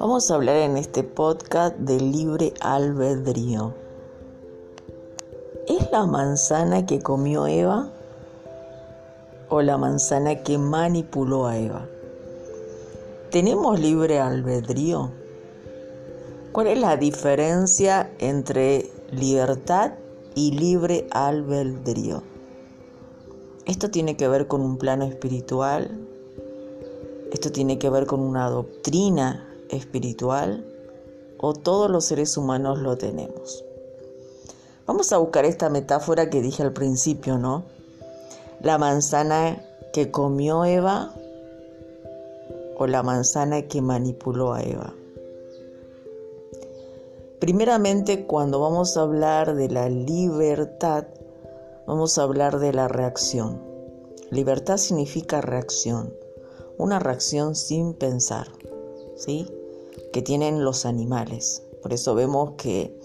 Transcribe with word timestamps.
Vamos 0.00 0.30
a 0.30 0.34
hablar 0.34 0.56
en 0.56 0.76
este 0.76 1.02
podcast 1.04 1.76
de 1.76 2.00
libre 2.00 2.52
albedrío. 2.60 3.74
¿Es 5.68 5.90
la 5.92 6.06
manzana 6.06 6.86
que 6.86 7.00
comió 7.00 7.46
Eva 7.46 7.90
o 9.48 9.62
la 9.62 9.78
manzana 9.78 10.42
que 10.42 10.58
manipuló 10.58 11.46
a 11.46 11.56
Eva? 11.58 11.86
¿Tenemos 13.30 13.78
libre 13.78 14.18
albedrío? 14.18 15.10
¿Cuál 16.52 16.66
es 16.66 16.78
la 16.78 16.96
diferencia 16.96 18.10
entre 18.18 18.90
libertad 19.10 19.92
y 20.34 20.50
libre 20.52 21.06
albedrío? 21.10 22.33
Esto 23.66 23.90
tiene 23.90 24.16
que 24.16 24.28
ver 24.28 24.46
con 24.46 24.60
un 24.60 24.76
plano 24.76 25.04
espiritual, 25.04 25.90
esto 27.32 27.50
tiene 27.50 27.78
que 27.78 27.90
ver 27.90 28.06
con 28.06 28.20
una 28.20 28.48
doctrina 28.48 29.48
espiritual 29.70 30.64
o 31.38 31.52
todos 31.52 31.90
los 31.90 32.04
seres 32.04 32.36
humanos 32.36 32.78
lo 32.78 32.96
tenemos. 32.96 33.64
Vamos 34.86 35.12
a 35.12 35.18
buscar 35.18 35.44
esta 35.44 35.70
metáfora 35.70 36.28
que 36.28 36.42
dije 36.42 36.62
al 36.62 36.72
principio, 36.72 37.38
¿no? 37.38 37.64
La 38.60 38.76
manzana 38.76 39.64
que 39.92 40.10
comió 40.10 40.64
Eva 40.64 41.14
o 42.76 42.86
la 42.86 43.02
manzana 43.02 43.62
que 43.62 43.80
manipuló 43.80 44.52
a 44.52 44.62
Eva. 44.62 44.92
Primeramente, 47.40 48.26
cuando 48.26 48.60
vamos 48.60 48.96
a 48.96 49.02
hablar 49.02 49.54
de 49.54 49.68
la 49.68 49.88
libertad, 49.88 51.06
vamos 51.86 52.18
a 52.18 52.22
hablar 52.22 52.58
de 52.58 52.72
la 52.72 52.88
reacción. 52.88 53.62
Libertad 54.30 54.76
significa 54.76 55.40
reacción, 55.40 56.12
una 56.78 56.98
reacción 56.98 57.54
sin 57.54 57.94
pensar. 57.94 58.48
¿sí? 59.16 59.46
que 60.14 60.22
tienen 60.22 60.64
los 60.64 60.86
animales. 60.86 61.64
Por 61.82 61.92
eso 61.92 62.14
vemos 62.14 62.52
que 62.56 62.96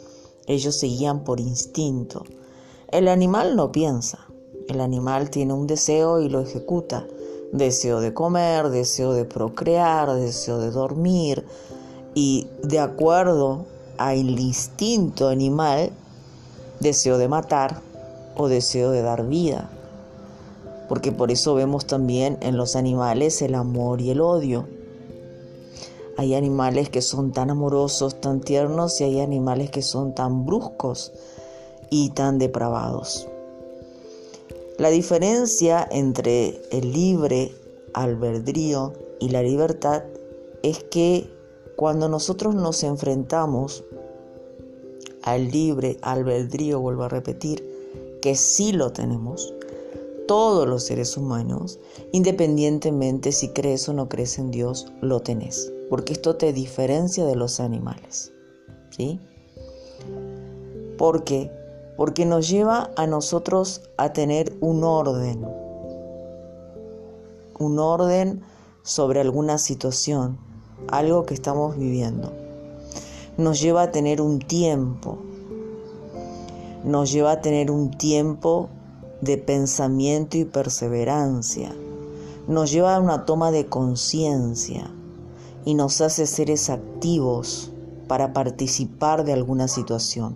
ellos 0.46 0.76
se 0.76 0.86
guían 0.86 1.24
por 1.24 1.40
instinto. 1.40 2.24
El 2.92 3.08
animal 3.08 3.56
no 3.56 3.72
piensa, 3.72 4.28
el 4.68 4.80
animal 4.80 5.32
tiene 5.32 5.54
un 5.54 5.66
deseo 5.66 6.22
y 6.22 6.30
lo 6.30 6.40
ejecuta. 6.40 7.08
Deseo 7.52 8.00
de 8.00 8.14
comer, 8.14 8.70
deseo 8.70 9.14
de 9.14 9.26
procrear, 9.26 10.14
deseo 10.14 10.60
de 10.60 10.70
dormir. 10.70 11.46
Y 12.14 12.48
de 12.62 12.78
acuerdo 12.78 13.66
al 13.98 14.40
instinto 14.40 15.30
animal, 15.30 15.90
deseo 16.80 17.18
de 17.18 17.28
matar 17.28 17.82
o 18.40 18.48
deseo 18.48 18.92
de 18.92 19.02
dar 19.02 19.28
vida. 19.28 19.70
Porque 20.88 21.12
por 21.12 21.30
eso 21.30 21.56
vemos 21.56 21.86
también 21.86 22.38
en 22.42 22.56
los 22.56 22.78
animales 22.78 23.42
el 23.42 23.54
amor 23.54 24.00
y 24.00 24.12
el 24.12 24.22
odio. 24.22 24.66
Hay 26.18 26.34
animales 26.34 26.90
que 26.90 27.02
son 27.02 27.34
tan 27.34 27.50
amorosos, 27.50 28.22
tan 28.22 28.40
tiernos 28.40 29.00
y 29.02 29.04
hay 29.04 29.20
animales 29.20 29.70
que 29.72 29.82
son 29.82 30.16
tan 30.16 30.46
bruscos 30.46 31.12
y 31.90 32.12
tan 32.12 32.40
depravados. 32.40 33.28
La 34.78 34.90
diferencia 34.90 35.86
entre 35.92 36.62
el 36.72 36.94
libre 36.94 37.52
albedrío 37.94 38.94
y 39.20 39.30
la 39.30 39.44
libertad 39.44 40.04
es 40.64 40.82
que 40.86 41.30
cuando 41.76 42.08
nosotros 42.08 42.56
nos 42.56 42.84
enfrentamos 42.84 43.84
al 45.24 45.52
libre 45.52 45.98
albedrío, 46.02 46.80
vuelvo 46.80 47.04
a 47.04 47.10
repetir, 47.10 47.69
que 48.22 48.36
sí 48.36 48.72
lo 48.72 48.92
tenemos, 48.92 49.54
todos 50.28 50.68
los 50.68 50.84
seres 50.84 51.18
humanos, 51.18 51.80
independientemente 52.12 53.32
si 53.32 53.50
crees 53.50 53.90
o 53.90 53.94
no 53.94 54.10
crees 54.10 54.38
en 54.38 54.52
Dios, 54.52 54.92
lo 55.02 55.22
tenés 55.22 55.72
porque 55.90 56.14
esto 56.14 56.36
te 56.36 56.54
diferencia 56.54 57.26
de 57.26 57.36
los 57.36 57.60
animales. 57.60 58.32
¿Sí? 58.92 59.20
¿Por 60.98 61.24
qué? 61.24 61.52
Porque 61.98 62.26
nos 62.26 62.48
lleva 62.48 62.92
a 62.96 63.08
nosotros 63.08 63.82
a 63.98 64.14
tener 64.14 64.56
un 64.62 64.84
orden, 64.84 65.46
un 67.58 67.80
orden 67.80 68.42
sobre 68.84 69.20
alguna 69.20 69.58
situación, 69.58 70.38
algo 70.88 71.26
que 71.26 71.34
estamos 71.34 71.78
viviendo. 71.78 72.32
Nos 73.38 73.60
lleva 73.60 73.84
a 73.84 73.92
tener 73.92 74.22
un 74.22 74.40
tiempo, 74.40 75.18
nos 76.84 77.12
lleva 77.12 77.34
a 77.34 77.42
tener 77.42 77.72
un 77.72 77.92
tiempo 77.92 78.70
de 79.22 79.38
pensamiento 79.38 80.38
y 80.38 80.46
perseverancia, 80.46 81.74
nos 82.48 82.72
lleva 82.72 82.96
a 82.96 83.00
una 83.00 83.26
toma 83.26 83.52
de 83.52 83.68
conciencia 83.68 84.90
y 85.66 85.74
nos 85.74 86.02
hace 86.02 86.26
seres 86.26 86.70
activos 86.70 87.72
para 88.08 88.34
participar 88.34 89.24
de 89.24 89.34
alguna 89.34 89.68
situación. 89.68 90.36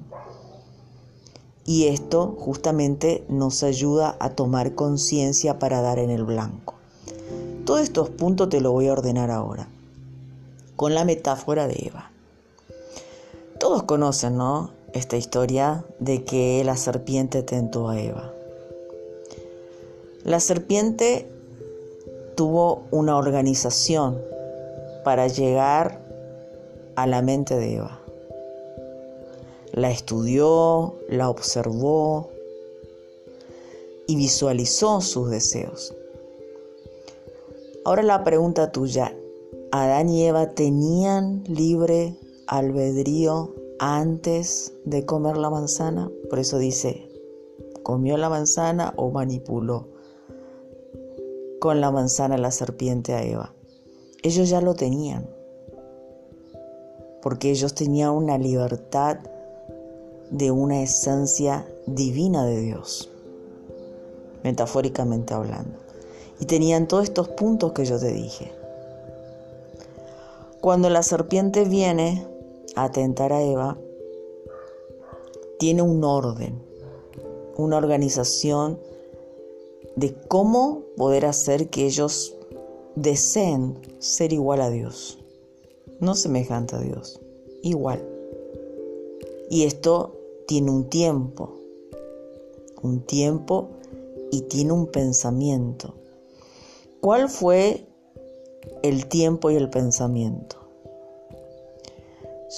Y 1.65 1.87
esto 1.87 2.35
justamente 2.37 3.23
nos 3.29 3.63
ayuda 3.63 4.17
a 4.19 4.31
tomar 4.31 4.75
conciencia 4.75 5.59
para 5.59 5.81
dar 5.81 5.97
en 5.97 6.09
el 6.09 6.23
blanco. 6.23 6.75
Todos 7.65 7.81
estos 7.81 8.09
puntos 8.09 8.49
te 8.49 8.59
lo 8.59 8.73
voy 8.73 8.89
a 8.89 8.93
ordenar 8.93 9.31
ahora, 9.31 9.69
con 10.75 10.93
la 10.93 11.05
metáfora 11.05 11.67
de 11.67 11.87
Eva. 11.87 12.11
Todos 13.59 13.83
conocen, 13.83 14.35
¿no? 14.35 14.71
Esta 14.93 15.17
historia 15.17 15.85
de 15.97 16.23
que 16.23 16.63
la 16.63 16.77
serpiente 16.77 17.41
tentó 17.41 17.89
a 17.89 17.99
Eva. 17.99 18.31
La 20.23 20.39
serpiente 20.39 21.27
tuvo 22.35 22.83
una 22.91 23.17
organización 23.17 24.21
para 25.03 25.27
llegar 25.27 25.99
a 26.95 27.07
la 27.07 27.23
mente 27.23 27.55
de 27.55 27.75
Eva. 27.75 27.99
La 29.71 29.89
estudió, 29.89 30.95
la 31.09 31.29
observó 31.29 32.29
y 34.05 34.15
visualizó 34.15 35.01
sus 35.01 35.31
deseos. 35.31 35.95
Ahora 37.83 38.03
la 38.03 38.23
pregunta 38.23 38.71
tuya, 38.71 39.13
¿Adán 39.71 40.07
y 40.09 40.27
Eva 40.27 40.51
tenían 40.51 41.43
libre 41.47 42.15
albedrío 42.45 43.52
antes 43.79 44.73
de 44.85 45.05
comer 45.05 45.37
la 45.37 45.49
manzana? 45.49 46.11
Por 46.29 46.39
eso 46.39 46.57
dice, 46.57 47.09
¿comió 47.83 48.17
la 48.17 48.29
manzana 48.29 48.93
o 48.97 49.11
manipuló 49.11 49.87
con 51.59 51.81
la 51.81 51.91
manzana 51.91 52.37
la 52.37 52.51
serpiente 52.51 53.13
a 53.13 53.23
Eva? 53.23 53.53
ellos 54.23 54.49
ya 54.49 54.61
lo 54.61 54.73
tenían, 54.73 55.29
porque 57.21 57.51
ellos 57.51 57.75
tenían 57.75 58.11
una 58.11 58.37
libertad 58.37 59.17
de 60.31 60.49
una 60.49 60.81
esencia 60.81 61.67
divina 61.85 62.45
de 62.45 62.61
Dios, 62.61 63.11
metafóricamente 64.43 65.33
hablando. 65.33 65.77
Y 66.39 66.45
tenían 66.45 66.87
todos 66.87 67.03
estos 67.03 67.27
puntos 67.29 67.73
que 67.73 67.85
yo 67.85 67.99
te 67.99 68.13
dije. 68.13 68.51
Cuando 70.61 70.89
la 70.89 71.03
serpiente 71.03 71.65
viene 71.65 72.25
a 72.75 72.91
tentar 72.91 73.33
a 73.33 73.41
Eva, 73.43 73.77
tiene 75.59 75.81
un 75.81 76.03
orden, 76.03 76.61
una 77.57 77.77
organización 77.77 78.79
de 79.95 80.13
cómo 80.27 80.83
poder 80.97 81.25
hacer 81.25 81.69
que 81.69 81.85
ellos 81.85 82.35
deseen 82.95 83.77
ser 83.99 84.33
igual 84.33 84.61
a 84.61 84.69
Dios, 84.69 85.19
no 85.99 86.15
semejante 86.15 86.75
a 86.75 86.79
Dios, 86.79 87.21
igual. 87.61 88.03
Y 89.49 89.63
esto 89.63 90.15
tiene 90.47 90.71
un 90.71 90.89
tiempo, 90.89 91.53
un 92.81 93.01
tiempo 93.01 93.69
y 94.31 94.41
tiene 94.41 94.73
un 94.73 94.87
pensamiento. 94.87 95.93
¿Cuál 97.01 97.29
fue 97.29 97.85
el 98.81 99.07
tiempo 99.07 99.51
y 99.51 99.55
el 99.55 99.69
pensamiento? 99.69 100.62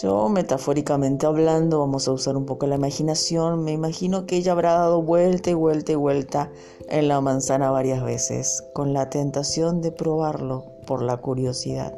Yo, 0.01 0.27
metafóricamente 0.27 1.25
hablando, 1.25 1.79
vamos 1.79 2.09
a 2.09 2.11
usar 2.11 2.35
un 2.35 2.45
poco 2.45 2.67
la 2.67 2.75
imaginación. 2.75 3.63
Me 3.63 3.71
imagino 3.71 4.25
que 4.25 4.35
ella 4.35 4.51
habrá 4.51 4.73
dado 4.73 5.01
vuelta 5.01 5.51
y 5.51 5.53
vuelta 5.53 5.93
y 5.93 5.95
vuelta 5.95 6.51
en 6.89 7.07
la 7.07 7.21
manzana 7.21 7.71
varias 7.71 8.03
veces, 8.03 8.61
con 8.73 8.91
la 8.91 9.09
tentación 9.09 9.81
de 9.81 9.93
probarlo 9.93 10.65
por 10.85 11.01
la 11.01 11.15
curiosidad. 11.15 11.97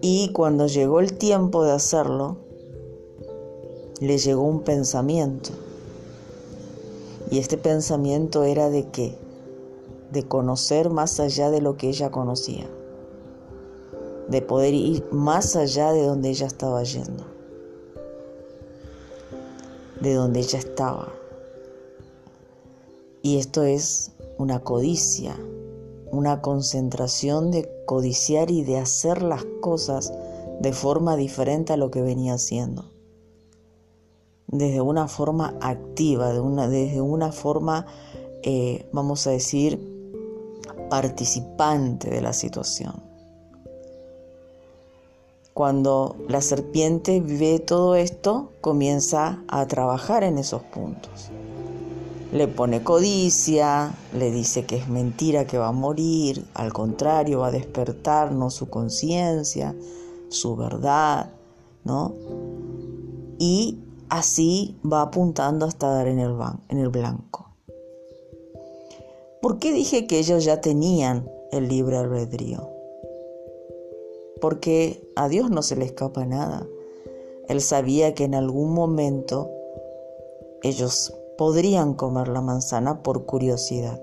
Y 0.00 0.30
cuando 0.32 0.68
llegó 0.68 1.00
el 1.00 1.14
tiempo 1.14 1.64
de 1.64 1.72
hacerlo, 1.72 2.36
le 3.98 4.16
llegó 4.16 4.42
un 4.42 4.60
pensamiento. 4.60 5.50
Y 7.32 7.38
este 7.38 7.58
pensamiento 7.58 8.44
era 8.44 8.70
de 8.70 8.86
qué? 8.90 9.18
De 10.12 10.22
conocer 10.22 10.88
más 10.88 11.18
allá 11.18 11.50
de 11.50 11.60
lo 11.60 11.76
que 11.76 11.88
ella 11.88 12.12
conocía 12.12 12.68
de 14.28 14.42
poder 14.42 14.74
ir 14.74 15.06
más 15.10 15.56
allá 15.56 15.92
de 15.92 16.06
donde 16.06 16.28
ella 16.30 16.46
estaba 16.46 16.82
yendo, 16.82 17.24
de 20.00 20.14
donde 20.14 20.40
ella 20.40 20.58
estaba. 20.58 21.12
Y 23.22 23.38
esto 23.38 23.62
es 23.62 24.12
una 24.36 24.60
codicia, 24.60 25.36
una 26.10 26.40
concentración 26.40 27.50
de 27.50 27.68
codiciar 27.86 28.50
y 28.50 28.64
de 28.64 28.78
hacer 28.78 29.22
las 29.22 29.44
cosas 29.60 30.12
de 30.60 30.72
forma 30.72 31.16
diferente 31.16 31.72
a 31.72 31.76
lo 31.76 31.90
que 31.90 32.02
venía 32.02 32.34
haciendo. 32.34 32.92
Desde 34.46 34.80
una 34.80 35.08
forma 35.08 35.56
activa, 35.60 36.32
de 36.32 36.40
una, 36.40 36.68
desde 36.68 37.00
una 37.00 37.32
forma, 37.32 37.86
eh, 38.42 38.88
vamos 38.92 39.26
a 39.26 39.30
decir, 39.30 39.78
participante 40.88 42.10
de 42.10 42.20
la 42.22 42.32
situación. 42.32 43.07
Cuando 45.58 46.14
la 46.28 46.40
serpiente 46.40 47.20
ve 47.20 47.58
todo 47.58 47.96
esto, 47.96 48.52
comienza 48.60 49.42
a 49.48 49.66
trabajar 49.66 50.22
en 50.22 50.38
esos 50.38 50.62
puntos. 50.62 51.30
Le 52.30 52.46
pone 52.46 52.84
codicia, 52.84 53.92
le 54.16 54.30
dice 54.30 54.66
que 54.66 54.76
es 54.76 54.88
mentira 54.88 55.48
que 55.48 55.58
va 55.58 55.66
a 55.66 55.72
morir, 55.72 56.46
al 56.54 56.72
contrario, 56.72 57.40
va 57.40 57.48
a 57.48 57.50
despertarnos 57.50 58.54
su 58.54 58.70
conciencia, 58.70 59.74
su 60.28 60.54
verdad, 60.54 61.32
¿no? 61.82 62.14
Y 63.40 63.80
así 64.10 64.78
va 64.84 65.02
apuntando 65.02 65.66
hasta 65.66 65.90
dar 65.90 66.06
en 66.06 66.20
el, 66.20 66.36
en 66.68 66.78
el 66.78 66.88
blanco. 66.88 67.48
¿Por 69.42 69.58
qué 69.58 69.72
dije 69.72 70.06
que 70.06 70.20
ellos 70.20 70.44
ya 70.44 70.60
tenían 70.60 71.28
el 71.50 71.66
libre 71.66 71.96
albedrío? 71.96 72.77
Porque 74.40 75.02
a 75.16 75.28
Dios 75.28 75.50
no 75.50 75.62
se 75.62 75.76
le 75.76 75.84
escapa 75.84 76.24
nada. 76.24 76.66
Él 77.48 77.60
sabía 77.60 78.14
que 78.14 78.24
en 78.24 78.34
algún 78.34 78.72
momento 78.72 79.50
ellos 80.62 81.14
podrían 81.38 81.94
comer 81.94 82.28
la 82.28 82.40
manzana 82.40 83.02
por 83.02 83.24
curiosidad, 83.24 84.02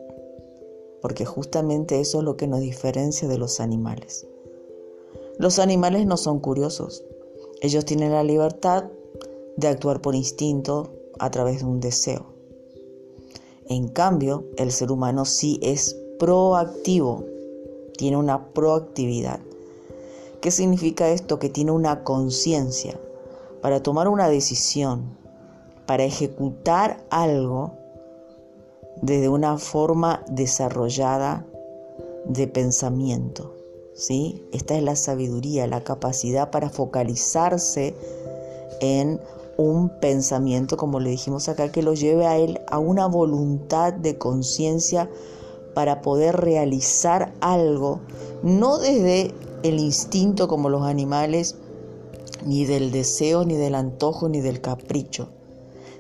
porque 1.02 1.26
justamente 1.26 2.00
eso 2.00 2.20
es 2.20 2.24
lo 2.24 2.38
que 2.38 2.48
nos 2.48 2.62
diferencia 2.62 3.28
de 3.28 3.38
los 3.38 3.60
animales. 3.60 4.26
Los 5.38 5.60
animales 5.60 6.06
no 6.06 6.16
son 6.16 6.40
curiosos. 6.40 7.04
Ellos 7.62 7.84
tienen 7.84 8.14
la 8.14 8.24
libertad 8.24 8.86
de 9.58 9.68
actuar 9.68 10.02
por 10.02 10.16
instinto 10.16 10.94
a 11.20 11.30
través 11.30 11.60
de 11.60 11.66
un 11.66 11.80
deseo. 11.82 12.26
En 13.68 13.90
cambio, 13.90 14.46
el 14.58 14.72
ser 14.72 14.92
humano 14.92 15.26
sí 15.26 15.60
es 15.62 15.98
proactivo, 16.20 17.26
tiene 17.98 18.18
una 18.18 18.54
proactividad. 18.54 19.40
¿Qué 20.46 20.52
significa 20.52 21.10
esto? 21.10 21.40
Que 21.40 21.50
tiene 21.50 21.72
una 21.72 22.04
conciencia 22.04 23.00
para 23.64 23.82
tomar 23.82 24.08
una 24.08 24.30
decisión, 24.30 25.18
para 25.88 26.04
ejecutar 26.04 27.04
algo 27.10 27.72
desde 29.02 29.28
una 29.28 29.58
forma 29.58 30.24
desarrollada 30.30 31.48
de 32.26 32.46
pensamiento. 32.46 33.56
¿sí? 33.96 34.46
Esta 34.52 34.78
es 34.78 34.84
la 34.84 34.96
sabiduría, 34.96 35.66
la 35.66 35.84
capacidad 35.84 36.52
para 36.52 36.70
focalizarse 36.70 37.96
en 38.82 39.20
un 39.58 39.90
pensamiento, 40.00 40.78
como 40.78 41.00
le 41.00 41.10
dijimos 41.10 41.50
acá, 41.50 41.72
que 41.72 41.82
lo 41.82 41.96
lleve 41.96 42.28
a 42.28 42.38
él 42.38 42.62
a 42.68 42.78
una 42.78 43.08
voluntad 43.08 43.94
de 43.94 44.20
conciencia 44.20 45.10
para 45.74 46.04
poder 46.04 46.36
realizar 46.36 47.34
algo, 47.42 48.00
no 48.44 48.78
desde 48.78 49.34
el 49.68 49.80
instinto 49.80 50.48
como 50.48 50.70
los 50.70 50.84
animales, 50.84 51.56
ni 52.46 52.66
del 52.66 52.92
deseo, 52.92 53.44
ni 53.46 53.56
del 53.56 53.76
antojo, 53.76 54.30
ni 54.30 54.42
del 54.42 54.62
capricho, 54.62 55.30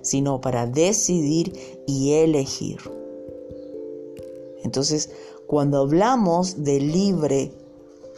sino 0.01 0.39
para 0.41 0.67
decidir 0.67 1.83
y 1.88 2.13
elegir. 2.13 2.79
Entonces, 4.63 5.09
cuando 5.47 5.79
hablamos 5.79 6.63
de 6.63 6.79
libre 6.79 7.51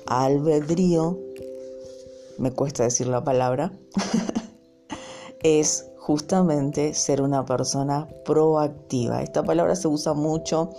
albedrío, 0.05 1.17
me 2.37 2.51
cuesta 2.51 2.83
decir 2.83 3.07
la 3.07 3.23
palabra, 3.23 3.71
es 5.43 5.85
justamente 5.97 6.93
ser 6.93 7.21
una 7.21 7.45
persona 7.45 8.07
proactiva. 8.25 9.21
Esta 9.21 9.43
palabra 9.43 9.75
se 9.75 9.87
usa 9.87 10.13
mucho 10.13 10.69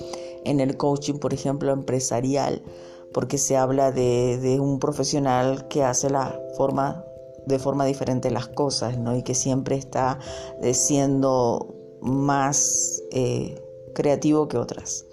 en 0.45 0.61
el 0.61 0.77
coaching, 0.77 1.15
por 1.15 1.35
ejemplo, 1.35 1.73
empresarial, 1.73 2.63
porque 3.13 3.39
se 3.39 3.57
habla 3.57 3.93
de, 3.93 4.59
un 4.61 4.79
profesional 4.79 5.69
que 5.69 5.85
hace 5.85 6.11
la 6.11 6.41
forma 6.57 7.05
de 7.47 7.59
forma 7.59 7.87
diferente 7.87 8.31
las 8.31 8.49
cosas, 8.49 8.99
¿no? 8.99 9.17
Y 9.17 9.23
que 9.23 9.35
siempre 9.35 9.77
está 9.77 10.19
eh, 10.61 10.75
siendo 10.75 11.75
más 12.03 13.03
eh, 13.11 13.59
creativo 13.95 14.49
que 14.49 14.59
otras. 14.59 15.07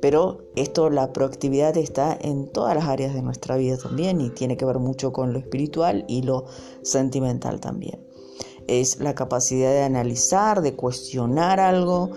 Pero 0.00 0.38
esto, 0.56 0.88
la 0.88 1.12
proactividad 1.12 1.76
está 1.76 2.16
en 2.18 2.48
todas 2.48 2.74
las 2.74 2.86
áreas 2.86 3.12
de 3.12 3.22
nuestra 3.22 3.56
vida 3.56 3.76
también 3.76 4.20
y 4.20 4.30
tiene 4.30 4.56
que 4.56 4.64
ver 4.64 4.78
mucho 4.78 5.12
con 5.12 5.32
lo 5.32 5.38
espiritual 5.38 6.04
y 6.08 6.22
lo 6.22 6.46
sentimental 6.82 7.60
también. 7.60 8.00
Es 8.66 9.00
la 9.00 9.14
capacidad 9.14 9.70
de 9.70 9.82
analizar, 9.82 10.62
de 10.62 10.74
cuestionar 10.74 11.60
algo, 11.60 12.10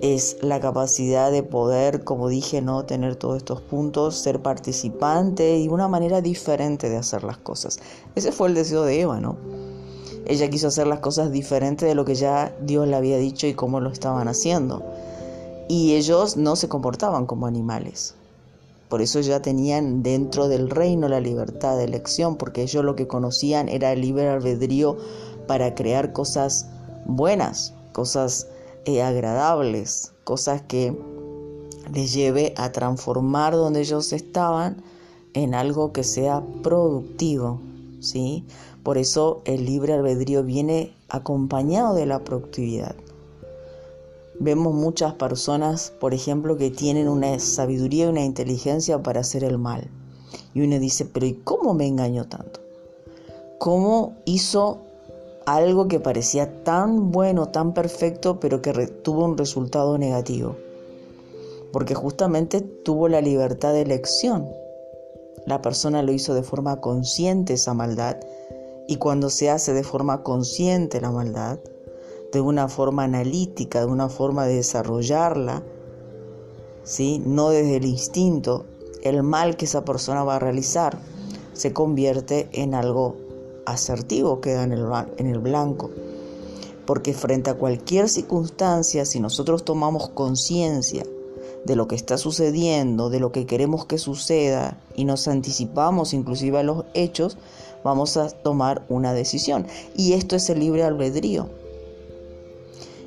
es 0.00 0.36
la 0.40 0.60
capacidad 0.60 1.30
de 1.32 1.42
poder, 1.42 2.04
como 2.04 2.28
dije, 2.28 2.62
no 2.62 2.84
tener 2.84 3.16
todos 3.16 3.38
estos 3.38 3.60
puntos, 3.60 4.16
ser 4.16 4.40
participante 4.40 5.58
y 5.58 5.68
una 5.68 5.88
manera 5.88 6.20
diferente 6.20 6.88
de 6.88 6.96
hacer 6.96 7.24
las 7.24 7.38
cosas. 7.38 7.80
Ese 8.14 8.32
fue 8.32 8.48
el 8.48 8.54
deseo 8.54 8.84
de 8.84 9.00
Eva, 9.00 9.20
¿no? 9.20 9.36
Ella 10.26 10.50
quiso 10.50 10.68
hacer 10.68 10.86
las 10.86 11.00
cosas 11.00 11.32
diferente 11.32 11.86
de 11.86 11.94
lo 11.94 12.04
que 12.04 12.14
ya 12.14 12.54
Dios 12.60 12.86
le 12.86 12.96
había 12.96 13.18
dicho 13.18 13.46
y 13.46 13.54
cómo 13.54 13.80
lo 13.80 13.90
estaban 13.90 14.28
haciendo 14.28 14.82
y 15.68 15.94
ellos 15.94 16.36
no 16.36 16.56
se 16.56 16.68
comportaban 16.68 17.26
como 17.26 17.46
animales. 17.46 18.14
Por 18.88 19.02
eso 19.02 19.20
ya 19.20 19.42
tenían 19.42 20.02
dentro 20.02 20.48
del 20.48 20.70
reino 20.70 21.08
la 21.08 21.20
libertad 21.20 21.76
de 21.76 21.84
elección, 21.84 22.36
porque 22.36 22.62
ellos 22.62 22.82
lo 22.84 22.96
que 22.96 23.06
conocían 23.06 23.68
era 23.68 23.92
el 23.92 24.00
libre 24.00 24.28
albedrío 24.28 24.96
para 25.46 25.74
crear 25.74 26.14
cosas 26.14 26.66
buenas, 27.04 27.74
cosas 27.92 28.48
eh, 28.88 29.02
agradables, 29.02 30.14
cosas 30.24 30.62
que 30.62 30.96
les 31.92 32.14
lleve 32.14 32.54
a 32.56 32.72
transformar 32.72 33.52
donde 33.52 33.80
ellos 33.80 34.14
estaban 34.14 34.82
en 35.34 35.54
algo 35.54 35.92
que 35.92 36.02
sea 36.02 36.42
productivo, 36.62 37.60
¿sí? 38.00 38.46
Por 38.82 38.96
eso 38.96 39.42
el 39.44 39.66
libre 39.66 39.92
albedrío 39.92 40.42
viene 40.42 40.96
acompañado 41.10 41.94
de 41.94 42.06
la 42.06 42.24
productividad. 42.24 42.96
Vemos 44.40 44.72
muchas 44.72 45.12
personas, 45.12 45.92
por 46.00 46.14
ejemplo, 46.14 46.56
que 46.56 46.70
tienen 46.70 47.10
una 47.10 47.38
sabiduría 47.40 48.06
y 48.06 48.08
una 48.08 48.24
inteligencia 48.24 49.02
para 49.02 49.20
hacer 49.20 49.44
el 49.44 49.58
mal. 49.58 49.90
Y 50.54 50.62
uno 50.62 50.78
dice, 50.78 51.04
pero 51.04 51.26
¿y 51.26 51.34
cómo 51.34 51.74
me 51.74 51.86
engañó 51.86 52.24
tanto? 52.26 52.60
¿Cómo 53.58 54.16
hizo 54.24 54.87
algo 55.54 55.88
que 55.88 55.98
parecía 55.98 56.62
tan 56.62 57.10
bueno, 57.10 57.48
tan 57.48 57.72
perfecto, 57.72 58.38
pero 58.38 58.60
que 58.60 58.72
tuvo 58.86 59.24
un 59.24 59.38
resultado 59.38 59.96
negativo? 59.96 60.56
Porque 61.72 61.94
justamente 61.94 62.60
tuvo 62.60 63.08
la 63.08 63.22
libertad 63.22 63.72
de 63.72 63.82
elección. 63.82 64.46
La 65.46 65.62
persona 65.62 66.02
lo 66.02 66.12
hizo 66.12 66.34
de 66.34 66.42
forma 66.42 66.82
consciente 66.82 67.54
esa 67.54 67.72
maldad. 67.72 68.18
Y 68.86 68.96
cuando 68.96 69.30
se 69.30 69.48
hace 69.48 69.72
de 69.72 69.84
forma 69.84 70.22
consciente 70.22 71.00
la 71.00 71.10
maldad, 71.10 71.58
de 72.30 72.40
una 72.42 72.68
forma 72.68 73.04
analítica, 73.04 73.80
de 73.80 73.86
una 73.86 74.10
forma 74.10 74.46
de 74.46 74.56
desarrollarla, 74.56 75.62
¿sí? 76.82 77.22
no 77.24 77.48
desde 77.48 77.76
el 77.76 77.86
instinto, 77.86 78.66
el 79.02 79.22
mal 79.22 79.56
que 79.56 79.64
esa 79.64 79.84
persona 79.84 80.24
va 80.24 80.36
a 80.36 80.40
realizar 80.40 80.98
se 81.54 81.72
convierte 81.72 82.48
en 82.52 82.74
algo 82.74 83.16
asertivo, 83.72 84.40
queda 84.40 84.64
en 84.64 84.72
el, 84.72 84.86
en 85.16 85.26
el 85.26 85.38
blanco. 85.38 85.90
Porque 86.86 87.12
frente 87.12 87.50
a 87.50 87.54
cualquier 87.54 88.08
circunstancia, 88.08 89.04
si 89.04 89.20
nosotros 89.20 89.64
tomamos 89.64 90.08
conciencia 90.08 91.04
de 91.64 91.76
lo 91.76 91.86
que 91.86 91.96
está 91.96 92.16
sucediendo, 92.16 93.10
de 93.10 93.20
lo 93.20 93.32
que 93.32 93.46
queremos 93.46 93.84
que 93.84 93.98
suceda 93.98 94.80
y 94.96 95.04
nos 95.04 95.28
anticipamos 95.28 96.14
inclusive 96.14 96.58
a 96.58 96.62
los 96.62 96.84
hechos, 96.94 97.36
vamos 97.84 98.16
a 98.16 98.30
tomar 98.30 98.84
una 98.88 99.12
decisión. 99.12 99.66
Y 99.96 100.14
esto 100.14 100.36
es 100.36 100.48
el 100.50 100.60
libre 100.60 100.84
albedrío. 100.84 101.48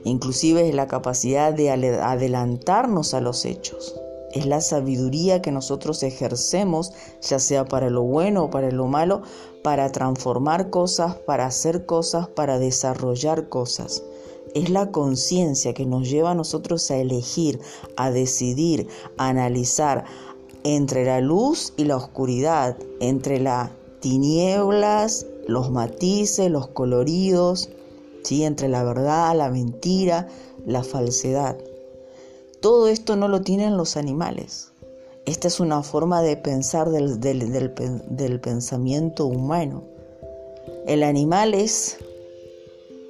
Inclusive 0.03 0.67
es 0.67 0.75
la 0.75 0.87
capacidad 0.87 1.53
de 1.53 1.69
adelantarnos 1.69 3.13
a 3.13 3.21
los 3.21 3.45
hechos. 3.45 4.00
Es 4.33 4.45
la 4.45 4.61
sabiduría 4.61 5.41
que 5.41 5.51
nosotros 5.51 6.03
ejercemos, 6.03 6.93
ya 7.21 7.39
sea 7.39 7.65
para 7.65 7.89
lo 7.89 8.03
bueno 8.03 8.45
o 8.45 8.49
para 8.49 8.71
lo 8.71 8.87
malo, 8.87 9.23
para 9.63 9.91
transformar 9.91 10.69
cosas, 10.69 11.15
para 11.15 11.45
hacer 11.45 11.85
cosas, 11.85 12.27
para 12.27 12.59
desarrollar 12.59 13.49
cosas. 13.49 14.03
Es 14.55 14.69
la 14.69 14.91
conciencia 14.91 15.73
que 15.73 15.85
nos 15.85 16.09
lleva 16.09 16.31
a 16.31 16.35
nosotros 16.35 16.89
a 16.91 16.97
elegir, 16.97 17.59
a 17.95 18.11
decidir, 18.11 18.87
a 19.17 19.29
analizar 19.29 20.05
entre 20.63 21.05
la 21.05 21.21
luz 21.21 21.73
y 21.77 21.85
la 21.85 21.97
oscuridad, 21.97 22.77
entre 22.99 23.39
las 23.39 23.71
tinieblas, 23.99 25.25
los 25.47 25.71
matices, 25.71 26.49
los 26.49 26.67
coloridos, 26.67 27.69
entre 28.39 28.69
la 28.69 28.83
verdad, 28.83 29.35
la 29.35 29.49
mentira, 29.49 30.27
la 30.65 30.83
falsedad. 30.83 31.57
Todo 32.61 32.87
esto 32.87 33.15
no 33.15 33.27
lo 33.27 33.41
tienen 33.41 33.75
los 33.75 33.97
animales. 33.97 34.71
Esta 35.25 35.47
es 35.47 35.59
una 35.59 35.81
forma 35.81 36.21
de 36.21 36.37
pensar 36.37 36.89
del, 36.89 38.39
pensamiento 38.41 39.25
humano. 39.25 39.83
El 40.85 41.01
animal 41.01 41.55
es 41.55 41.97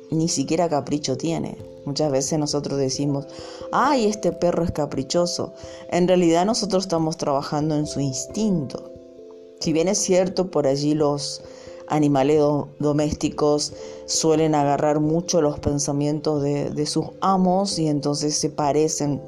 ni 0.10 0.30
siquiera 0.30 0.70
capricho 0.70 1.18
tiene. 1.18 1.58
Muchas 1.86 2.12
veces 2.12 2.40
nosotros 2.40 2.80
decimos, 2.80 3.28
ay, 3.74 4.06
este 4.06 4.32
perro 4.32 4.64
es 4.64 4.72
caprichoso. 4.72 5.54
En 5.90 6.08
realidad 6.08 6.46
nosotros 6.46 6.84
estamos 6.84 7.18
trabajando 7.18 7.76
en 7.76 7.88
su 7.88 8.00
instinto. 8.00 8.92
Si 9.60 9.74
bien 9.74 9.90
es 9.90 9.98
cierto, 9.98 10.50
por 10.50 10.66
allí 10.66 10.94
los 10.94 11.44
animales 11.88 12.42
domésticos 12.80 13.74
suelen 14.06 14.56
agarrar 14.56 15.02
mucho 15.02 15.42
los 15.42 15.60
pensamientos 15.60 16.42
de, 16.42 16.86
sus 16.86 17.08
amos 17.20 17.78
y 17.80 17.88
entonces 17.88 18.36
se 18.36 18.50
parecen 18.50 19.22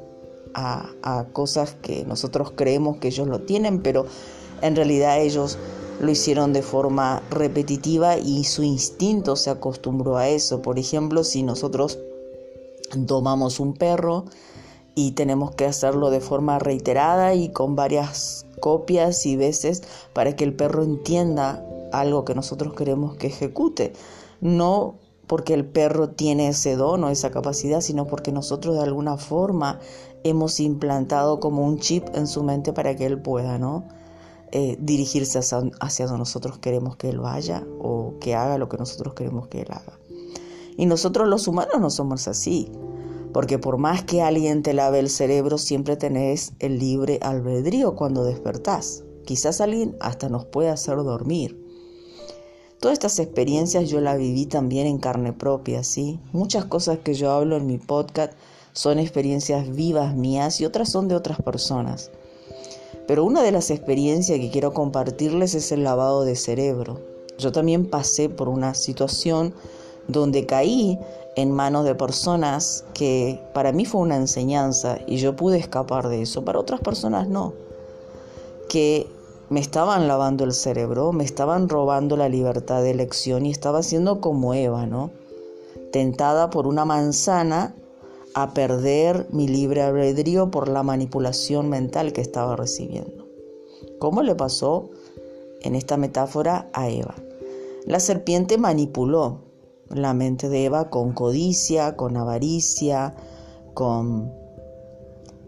a, 0.54 0.90
a 1.02 1.24
cosas 1.32 1.76
que 1.82 2.04
nosotros 2.04 2.52
creemos 2.54 2.98
que 2.98 3.08
ellos 3.08 3.28
lo 3.28 3.40
tienen, 3.40 3.82
pero 3.82 4.06
en 4.62 4.76
realidad 4.76 5.20
ellos 5.20 5.58
lo 6.00 6.10
hicieron 6.10 6.52
de 6.52 6.62
forma 6.62 7.22
repetitiva 7.30 8.18
y 8.18 8.44
su 8.44 8.62
instinto 8.62 9.36
se 9.36 9.50
acostumbró 9.50 10.16
a 10.16 10.28
eso. 10.28 10.62
Por 10.62 10.78
ejemplo, 10.78 11.24
si 11.24 11.42
nosotros 11.42 11.98
tomamos 13.06 13.60
un 13.60 13.74
perro 13.74 14.24
y 14.94 15.12
tenemos 15.12 15.54
que 15.54 15.66
hacerlo 15.66 16.10
de 16.10 16.20
forma 16.20 16.58
reiterada 16.58 17.34
y 17.34 17.50
con 17.50 17.76
varias 17.76 18.46
copias 18.60 19.26
y 19.26 19.36
veces 19.36 19.82
para 20.12 20.36
que 20.36 20.44
el 20.44 20.54
perro 20.54 20.84
entienda 20.84 21.64
algo 21.92 22.24
que 22.24 22.34
nosotros 22.34 22.74
queremos 22.74 23.16
que 23.16 23.28
ejecute. 23.28 23.92
No 24.40 24.96
porque 25.26 25.54
el 25.54 25.64
perro 25.64 26.10
tiene 26.10 26.48
ese 26.48 26.76
don 26.76 27.02
o 27.04 27.10
esa 27.10 27.30
capacidad, 27.30 27.80
sino 27.80 28.06
porque 28.06 28.30
nosotros 28.30 28.76
de 28.76 28.82
alguna 28.82 29.16
forma 29.16 29.80
hemos 30.24 30.58
implantado 30.58 31.38
como 31.38 31.64
un 31.64 31.78
chip 31.78 32.08
en 32.14 32.26
su 32.26 32.42
mente 32.42 32.72
para 32.72 32.96
que 32.96 33.06
él 33.06 33.20
pueda, 33.20 33.58
¿no? 33.58 33.84
Eh, 34.56 34.76
dirigirse 34.78 35.40
hacia, 35.40 36.06
donde 36.06 36.18
nosotros 36.18 36.58
queremos 36.58 36.94
que 36.94 37.08
Él 37.08 37.18
vaya 37.18 37.66
o 37.80 38.14
que 38.20 38.36
haga 38.36 38.56
lo 38.56 38.68
que 38.68 38.76
nosotros 38.76 39.14
queremos 39.14 39.48
que 39.48 39.62
Él 39.62 39.66
haga. 39.70 39.98
Y 40.76 40.86
nosotros 40.86 41.26
los 41.26 41.48
humanos 41.48 41.80
no 41.80 41.90
somos 41.90 42.28
así, 42.28 42.70
porque 43.32 43.58
por 43.58 43.78
más 43.78 44.04
que 44.04 44.22
alguien 44.22 44.62
te 44.62 44.72
lave 44.72 45.00
el 45.00 45.10
cerebro, 45.10 45.58
siempre 45.58 45.96
tenés 45.96 46.52
el 46.60 46.78
libre 46.78 47.18
albedrío 47.20 47.96
cuando 47.96 48.22
despertás. 48.22 49.02
Quizás 49.24 49.60
alguien 49.60 49.96
hasta 49.98 50.28
nos 50.28 50.44
puede 50.44 50.68
hacer 50.68 50.98
dormir. 50.98 51.60
Todas 52.78 52.92
estas 52.92 53.18
experiencias 53.18 53.88
yo 53.88 54.00
las 54.00 54.18
viví 54.18 54.46
también 54.46 54.86
en 54.86 54.98
carne 54.98 55.32
propia, 55.32 55.82
¿sí? 55.82 56.20
Muchas 56.32 56.64
cosas 56.66 56.98
que 56.98 57.14
yo 57.14 57.32
hablo 57.32 57.56
en 57.56 57.66
mi 57.66 57.78
podcast 57.78 58.34
son 58.74 58.98
experiencias 58.98 59.74
vivas 59.74 60.14
mías 60.14 60.60
y 60.60 60.66
otras 60.66 60.90
son 60.90 61.08
de 61.08 61.14
otras 61.14 61.40
personas. 61.40 62.10
Pero 63.06 63.24
una 63.24 63.42
de 63.42 63.52
las 63.52 63.70
experiencias 63.70 64.38
que 64.38 64.50
quiero 64.50 64.74
compartirles 64.74 65.54
es 65.54 65.72
el 65.72 65.84
lavado 65.84 66.24
de 66.24 66.36
cerebro. 66.36 67.00
Yo 67.38 67.52
también 67.52 67.88
pasé 67.88 68.28
por 68.28 68.48
una 68.48 68.74
situación 68.74 69.54
donde 70.08 70.44
caí 70.44 70.98
en 71.36 71.50
manos 71.50 71.84
de 71.84 71.94
personas 71.94 72.84
que 72.94 73.40
para 73.54 73.72
mí 73.72 73.84
fue 73.84 74.00
una 74.00 74.16
enseñanza 74.16 74.98
y 75.06 75.16
yo 75.16 75.36
pude 75.36 75.58
escapar 75.58 76.08
de 76.08 76.22
eso, 76.22 76.44
para 76.44 76.60
otras 76.60 76.80
personas 76.80 77.28
no, 77.28 77.54
que 78.68 79.06
me 79.50 79.60
estaban 79.60 80.08
lavando 80.08 80.44
el 80.44 80.52
cerebro, 80.52 81.12
me 81.12 81.24
estaban 81.24 81.68
robando 81.68 82.16
la 82.16 82.28
libertad 82.28 82.82
de 82.82 82.90
elección 82.90 83.46
y 83.46 83.50
estaba 83.50 83.82
siendo 83.82 84.20
como 84.20 84.54
Eva, 84.54 84.86
¿no? 84.86 85.10
Tentada 85.92 86.50
por 86.50 86.66
una 86.66 86.84
manzana 86.84 87.74
a 88.34 88.52
perder 88.52 89.28
mi 89.30 89.48
libre 89.48 89.82
albedrío 89.82 90.50
por 90.50 90.68
la 90.68 90.82
manipulación 90.82 91.68
mental 91.68 92.12
que 92.12 92.20
estaba 92.20 92.56
recibiendo. 92.56 93.26
¿Cómo 93.98 94.22
le 94.22 94.34
pasó 94.34 94.90
en 95.62 95.74
esta 95.74 95.96
metáfora 95.96 96.68
a 96.72 96.88
Eva? 96.88 97.14
La 97.86 98.00
serpiente 98.00 98.58
manipuló 98.58 99.40
la 99.88 100.14
mente 100.14 100.48
de 100.48 100.64
Eva 100.64 100.90
con 100.90 101.12
codicia, 101.12 101.96
con 101.96 102.16
avaricia, 102.16 103.14
con 103.74 104.32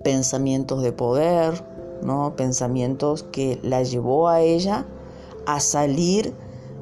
pensamientos 0.05 0.83
de 0.83 0.93
poder, 0.93 1.65
¿no? 2.03 2.37
pensamientos 2.37 3.25
que 3.25 3.59
la 3.63 3.83
llevó 3.83 4.29
a 4.29 4.43
ella 4.43 4.87
a 5.47 5.61
salir 5.61 6.35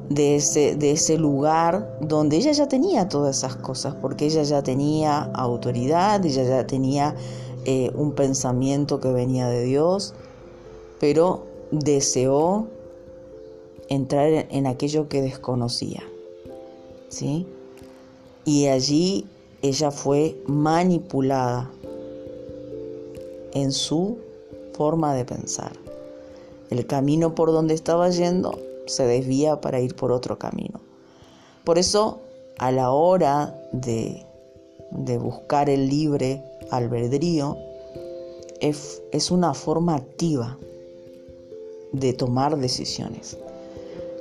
de 0.09 0.35
ese, 0.35 0.75
de 0.75 0.91
ese 0.91 1.17
lugar 1.17 1.97
donde 2.01 2.37
ella 2.37 2.51
ya 2.51 2.67
tenía 2.67 3.09
todas 3.09 3.37
esas 3.37 3.55
cosas, 3.55 3.95
porque 3.95 4.25
ella 4.25 4.43
ya 4.43 4.61
tenía 4.61 5.23
autoridad, 5.33 6.23
ella 6.25 6.43
ya 6.43 6.67
tenía 6.67 7.15
eh, 7.65 7.91
un 7.95 8.13
pensamiento 8.13 8.99
que 8.99 9.11
venía 9.11 9.47
de 9.47 9.63
Dios, 9.63 10.13
pero 10.99 11.45
deseó 11.71 12.67
entrar 13.89 14.47
en 14.49 14.67
aquello 14.67 15.09
que 15.09 15.21
desconocía. 15.21 16.03
¿sí? 17.09 17.47
Y 18.45 18.67
allí 18.67 19.27
ella 19.61 19.89
fue 19.89 20.39
manipulada 20.45 21.71
en 23.53 23.71
su 23.71 24.17
forma 24.73 25.15
de 25.15 25.25
pensar. 25.25 25.71
El 26.69 26.85
camino 26.85 27.33
por 27.33 27.51
donde 27.51 27.73
estaba 27.73 28.09
yendo 28.09 28.59
se 28.87 29.05
desvía 29.05 29.61
para 29.61 29.79
ir 29.79 29.95
por 29.95 30.11
otro 30.11 30.37
camino. 30.37 30.79
Por 31.63 31.77
eso, 31.77 32.21
a 32.57 32.71
la 32.71 32.91
hora 32.91 33.59
de, 33.71 34.25
buscar 35.19 35.69
el 35.69 35.89
libre 35.89 36.43
albedrío, 36.71 37.57
es, 38.61 39.01
es 39.11 39.31
una 39.31 39.53
forma 39.53 39.95
activa 39.95 40.57
de 41.91 42.13
tomar 42.13 42.57
decisiones. 42.57 43.37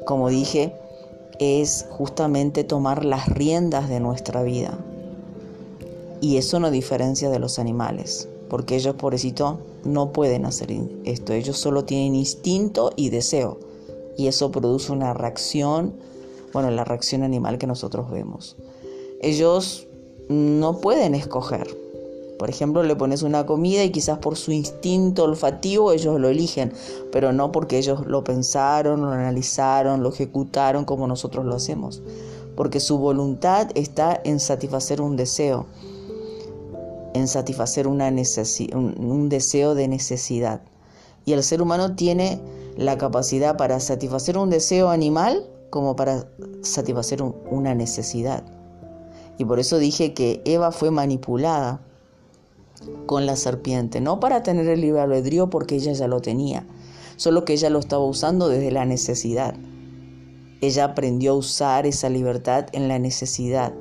Como 0.07 0.29
dije, 0.29 0.75
es 1.39 1.87
justamente 1.91 2.65
tomar 2.65 3.05
las 3.05 3.29
riendas 3.29 3.89
de 3.89 4.01
nuestra 4.01 4.43
vida. 4.43 4.79
Y 6.21 6.39
eso 6.39 6.61
no 6.61 6.71
diferencia 6.71 7.29
de 7.29 7.39
los 7.39 7.59
animales, 7.59 8.29
porque 8.49 8.77
ellos, 8.77 8.95
pobrecito, 8.95 9.59
no 9.85 10.13
pueden 10.13 10.47
hacer 10.47 10.73
esto. 11.05 11.35
Ellos 11.35 11.59
solo 11.59 11.85
tienen 11.85 12.15
instinto 12.15 12.93
y 12.97 13.11
deseo 13.11 13.59
y 14.17 14.27
eso 14.29 14.51
produce 14.51 14.93
una 14.93 15.15
reacción, 15.15 15.95
bueno, 16.53 16.71
la 16.71 16.85
reacción 16.85 17.23
animal 17.23 17.59
que 17.59 17.67
nosotros 17.67 18.11
vemos. 18.11 18.57
Ellos 19.21 19.87
no 20.29 20.79
pueden 20.81 21.15
escoger. 21.15 21.77
Por 22.39 22.51
ejemplo, 22.51 22.83
le 22.83 22.97
pones 22.97 23.23
una 23.23 23.47
comida 23.47 23.85
y 23.85 23.91
quizás 23.91 24.19
por 24.19 24.37
su 24.37 24.53
instinto 24.53 25.25
olfativo 25.25 25.93
ellos 25.93 26.19
lo 26.21 26.29
eligen, 26.29 26.73
pero 27.13 27.33
no 27.33 27.53
porque 27.53 27.79
ellos 27.79 28.07
lo 28.07 28.25
pensaron, 28.25 29.03
lo 29.03 29.11
analizaron, 29.11 30.03
lo 30.03 30.11
ejecutaron 30.11 30.85
como 30.85 31.07
nosotros 31.07 31.45
lo 31.45 31.55
hacemos. 31.55 32.03
Porque 32.57 32.81
su 32.81 32.99
voluntad 32.99 33.71
está 33.75 34.21
en 34.25 34.41
satisfacer 34.41 35.01
un 35.01 35.17
deseo, 35.17 35.67
en 37.15 37.29
satisfacer 37.29 37.87
un 37.87 39.29
deseo 39.29 39.75
de 39.75 39.89
necesidad. 39.89 40.61
Y 41.25 41.33
el 41.33 41.43
ser 41.43 41.63
humano 41.63 41.95
tiene 41.95 42.41
la 42.77 42.99
capacidad 42.99 43.57
para 43.57 43.81
satisfacer 43.81 44.39
un 44.39 44.51
deseo 44.51 44.91
animal 44.91 45.47
como 45.71 45.97
para 45.97 46.27
satisfacer 46.63 47.23
una 47.23 47.75
necesidad. 47.75 48.45
Y 49.39 49.45
por 49.45 49.59
eso 49.59 49.79
dije 49.79 50.15
que 50.15 50.43
Eva 50.45 50.71
fue 50.73 50.91
manipulada 50.91 51.81
con 53.07 53.27
la 53.27 53.37
serpiente, 53.37 54.01
no 54.01 54.21
para 54.21 54.43
tener 54.43 54.69
el 54.69 54.81
libre 54.81 55.01
albedrío 55.01 55.51
porque 55.51 55.77
ella 55.77 55.93
ya 55.93 56.09
lo 56.09 56.21
tenía, 56.21 56.67
solo 57.17 57.45
que 57.45 57.55
ella 57.55 57.71
lo 57.71 57.79
estaba 57.79 58.05
usando 58.05 58.49
desde 58.49 58.71
la 58.71 58.85
necesidad. 58.85 59.55
Ella 60.61 60.85
aprendió 60.85 61.33
a 61.33 61.37
usar 61.37 61.87
esa 61.87 62.09
libertad 62.09 62.67
en 62.73 62.89
la 62.89 62.99
necesidad, 62.99 63.75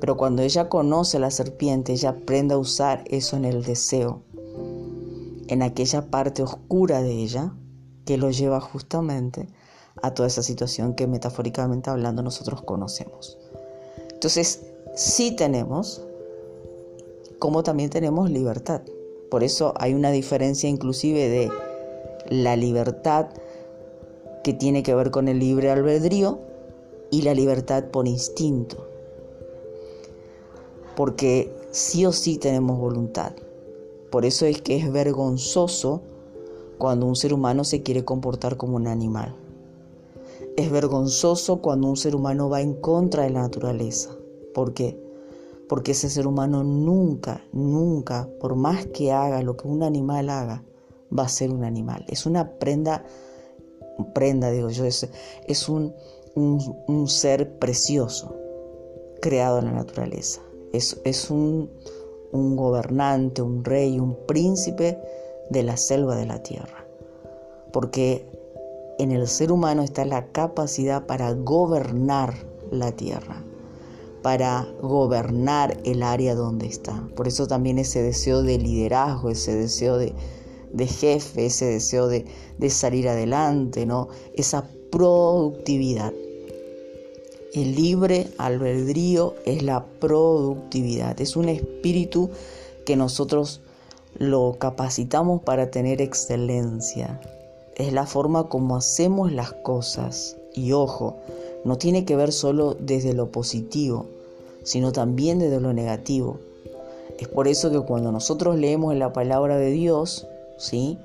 pero 0.00 0.16
cuando 0.16 0.42
ella 0.42 0.68
conoce 0.68 1.16
a 1.16 1.20
la 1.20 1.30
serpiente, 1.30 1.92
ella 1.92 2.10
aprende 2.10 2.54
a 2.54 2.58
usar 2.58 3.04
eso 3.06 3.36
en 3.36 3.44
el 3.44 3.64
deseo, 3.64 4.22
en 5.48 5.62
aquella 5.62 6.10
parte 6.10 6.42
oscura 6.42 7.02
de 7.02 7.12
ella, 7.12 7.54
que 8.04 8.18
lo 8.18 8.30
lleva 8.30 8.60
justamente 8.60 9.48
a 10.02 10.12
toda 10.12 10.28
esa 10.28 10.42
situación 10.42 10.94
que 10.94 11.06
metafóricamente 11.06 11.90
hablando 11.90 12.22
nosotros 12.22 12.62
conocemos. 12.62 13.38
Entonces, 14.12 14.62
sí 14.94 15.34
tenemos, 15.36 16.02
como 17.38 17.62
también 17.62 17.90
tenemos 17.90 18.30
libertad. 18.30 18.82
Por 19.30 19.44
eso 19.44 19.74
hay 19.76 19.94
una 19.94 20.10
diferencia 20.10 20.68
inclusive 20.68 21.28
de 21.28 21.50
la 22.28 22.56
libertad 22.56 23.26
que 24.42 24.52
tiene 24.52 24.82
que 24.82 24.94
ver 24.94 25.10
con 25.10 25.28
el 25.28 25.38
libre 25.38 25.70
albedrío 25.70 26.38
y 27.10 27.22
la 27.22 27.34
libertad 27.34 27.84
por 27.84 28.06
instinto. 28.06 28.86
Porque 30.96 31.52
sí 31.70 32.06
o 32.06 32.12
sí 32.12 32.38
tenemos 32.38 32.78
voluntad. 32.78 33.32
Por 34.10 34.24
eso 34.24 34.46
es 34.46 34.62
que 34.62 34.76
es 34.76 34.92
vergonzoso 34.92 36.02
cuando 36.78 37.06
un 37.06 37.16
ser 37.16 37.32
humano 37.32 37.64
se 37.64 37.82
quiere 37.82 38.04
comportar 38.04 38.56
como 38.56 38.76
un 38.76 38.86
animal. 38.86 39.34
Es 40.56 40.70
vergonzoso 40.70 41.60
cuando 41.60 41.88
un 41.88 41.96
ser 41.96 42.14
humano 42.14 42.48
va 42.48 42.60
en 42.60 42.74
contra 42.74 43.24
de 43.24 43.30
la 43.30 43.42
naturaleza. 43.42 44.10
¿Por 44.54 44.72
qué? 44.72 45.04
porque 45.68 45.92
ese 45.92 46.10
ser 46.10 46.26
humano 46.26 46.62
nunca, 46.62 47.42
nunca, 47.52 48.28
por 48.40 48.54
más 48.54 48.86
que 48.86 49.12
haga 49.12 49.42
lo 49.42 49.56
que 49.56 49.68
un 49.68 49.82
animal 49.82 50.28
haga, 50.30 50.62
va 51.16 51.24
a 51.24 51.28
ser 51.28 51.50
un 51.50 51.64
animal. 51.64 52.04
Es 52.08 52.26
una 52.26 52.58
prenda, 52.58 53.04
prenda 54.14 54.50
digo 54.50 54.70
yo, 54.70 54.84
es, 54.84 55.08
es 55.46 55.68
un, 55.68 55.94
un, 56.34 57.08
ser 57.08 57.58
precioso, 57.58 58.34
creado 59.20 59.58
en 59.58 59.66
la 59.66 59.72
naturaleza. 59.72 60.40
Es, 60.72 61.00
es 61.04 61.30
un, 61.30 61.70
un 62.32 62.56
gobernante, 62.56 63.42
un 63.42 63.64
rey, 63.64 63.98
un 63.98 64.16
príncipe 64.26 64.98
de 65.50 65.62
la 65.62 65.76
selva 65.76 66.16
de 66.16 66.26
la 66.26 66.42
tierra. 66.42 66.86
Porque 67.72 68.26
en 68.98 69.10
el 69.10 69.26
ser 69.26 69.50
humano 69.50 69.82
está 69.82 70.04
la 70.04 70.26
capacidad 70.28 71.06
para 71.06 71.32
gobernar 71.32 72.34
la 72.70 72.92
tierra, 72.92 73.42
para 74.22 74.68
gobernar 74.80 75.78
el 75.84 76.02
área 76.02 76.34
donde 76.34 76.66
está. 76.66 77.08
Por 77.16 77.28
eso 77.28 77.46
también 77.46 77.78
ese 77.78 78.02
deseo 78.02 78.42
de 78.42 78.58
liderazgo, 78.58 79.30
ese 79.30 79.54
deseo 79.54 79.98
de, 79.98 80.14
jefe, 80.86 81.46
ese 81.46 81.66
deseo 81.66 82.08
de, 82.08 82.24
de, 82.58 82.70
salir 82.70 83.08
adelante, 83.08 83.86
¿no? 83.86 84.08
esa 84.34 84.68
productividad. 84.90 86.12
El 87.52 87.74
libre 87.76 88.28
albedrío 88.38 89.34
es 89.44 89.62
la 89.62 89.84
productividad, 89.84 91.20
es 91.20 91.36
un 91.36 91.48
espíritu 91.48 92.30
que 92.84 92.96
nosotros 92.96 93.60
lo 94.18 94.56
capacitamos 94.58 95.42
para 95.42 95.70
tener 95.70 96.00
excelencia. 96.00 97.20
Es 97.76 97.92
la 97.92 98.06
forma 98.06 98.48
como 98.48 98.76
hacemos 98.76 99.32
las 99.32 99.52
cosas. 99.52 100.36
Y 100.54 100.72
ojo, 100.72 101.16
no 101.64 101.78
tiene 101.78 102.04
que 102.04 102.16
ver 102.16 102.32
solo 102.32 102.74
desde 102.74 103.14
lo 103.14 103.30
positivo, 103.32 104.06
sino 104.62 104.92
también 104.92 105.38
desde 105.38 105.60
lo 105.60 105.72
negativo. 105.72 106.38
Es 107.18 107.28
por 107.28 107.48
eso 107.48 107.70
que 107.70 107.80
cuando 107.80 108.12
nosotros 108.12 108.56
leemos 108.58 108.94
la 108.96 109.12
palabra 109.12 109.56
de 109.56 109.70
Dios, 109.70 110.26
¿sí? 110.58 110.98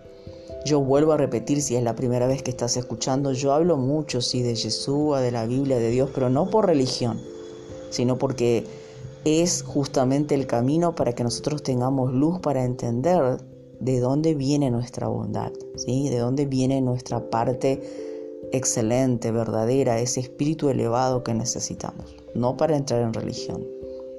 Yo 0.66 0.82
vuelvo 0.82 1.14
a 1.14 1.18
repetir 1.18 1.62
si 1.62 1.76
es 1.76 1.84
la 1.84 1.96
primera 1.96 2.28
vez 2.28 2.44
que 2.44 2.52
estás 2.52 2.78
escuchando, 2.78 3.32
yo 3.32 3.54
hablo 3.54 3.78
mucho, 3.78 4.22
sí, 4.22 4.42
de 4.42 4.56
Jesús, 4.56 5.20
de 5.20 5.32
la 5.32 5.46
Biblia, 5.46 5.78
de 5.78 5.90
Dios, 5.90 6.10
pero 6.14 6.30
no 6.30 6.50
por 6.50 6.66
religión, 6.66 7.20
sino 7.90 8.18
porque 8.18 8.66
es 9.26 9.64
justamente 9.64 10.36
el 10.36 10.48
camino 10.48 10.96
para 10.96 11.14
que 11.14 11.24
nosotros 11.24 11.64
tengamos 11.64 12.14
luz 12.14 12.40
para 12.40 12.64
entender 12.64 13.38
de 13.80 14.00
dónde 14.00 14.34
viene 14.34 14.72
nuestra 14.72 15.08
bondad, 15.08 15.52
¿sí? 15.76 16.10
de 16.10 16.20
dónde 16.20 16.46
viene 16.46 16.82
nuestra 16.82 17.30
parte 17.30 17.82
excelente, 18.52 19.32
verdadera, 19.32 20.00
ese 20.00 20.20
espíritu 20.22 20.70
elevado 20.70 21.24
que 21.24 21.34
necesitamos, 21.34 22.16
no 22.34 22.58
para 22.58 22.76
entrar 22.76 23.02
en 23.02 23.14
religión. 23.14 23.66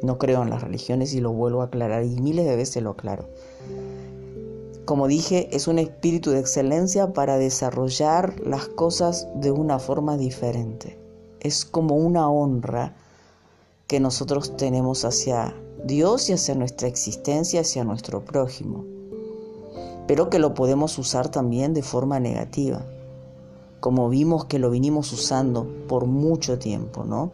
No 0.02 0.18
creo 0.18 0.42
en 0.42 0.50
las 0.50 0.62
religiones 0.62 1.12
y 1.14 1.20
lo 1.20 1.32
vuelvo 1.32 1.60
a 1.60 1.66
aclarar 1.66 2.04
y 2.04 2.20
miles 2.20 2.46
de 2.46 2.56
veces 2.56 2.82
lo 2.82 2.90
aclaro. 2.90 3.28
Como 4.86 5.06
dije, 5.08 5.54
es 5.54 5.68
un 5.68 5.78
espíritu 5.78 6.30
de 6.30 6.40
excelencia 6.40 7.12
para 7.12 7.36
desarrollar 7.36 8.40
las 8.40 8.66
cosas 8.66 9.28
de 9.36 9.50
una 9.50 9.78
forma 9.78 10.16
diferente. 10.16 10.98
Es 11.40 11.64
como 11.64 11.96
una 11.96 12.30
honra 12.30 12.96
que 13.90 13.98
nosotros 13.98 14.56
tenemos 14.56 15.04
hacia 15.04 15.52
Dios 15.84 16.30
y 16.30 16.34
hacia 16.34 16.54
nuestra 16.54 16.86
existencia, 16.86 17.62
hacia 17.62 17.82
nuestro 17.82 18.24
prójimo. 18.24 18.84
Pero 20.06 20.30
que 20.30 20.38
lo 20.38 20.54
podemos 20.54 20.96
usar 20.96 21.28
también 21.28 21.74
de 21.74 21.82
forma 21.82 22.20
negativa, 22.20 22.86
como 23.80 24.08
vimos 24.08 24.44
que 24.44 24.60
lo 24.60 24.70
vinimos 24.70 25.12
usando 25.12 25.66
por 25.88 26.06
mucho 26.06 26.56
tiempo, 26.56 27.02
¿no? 27.04 27.32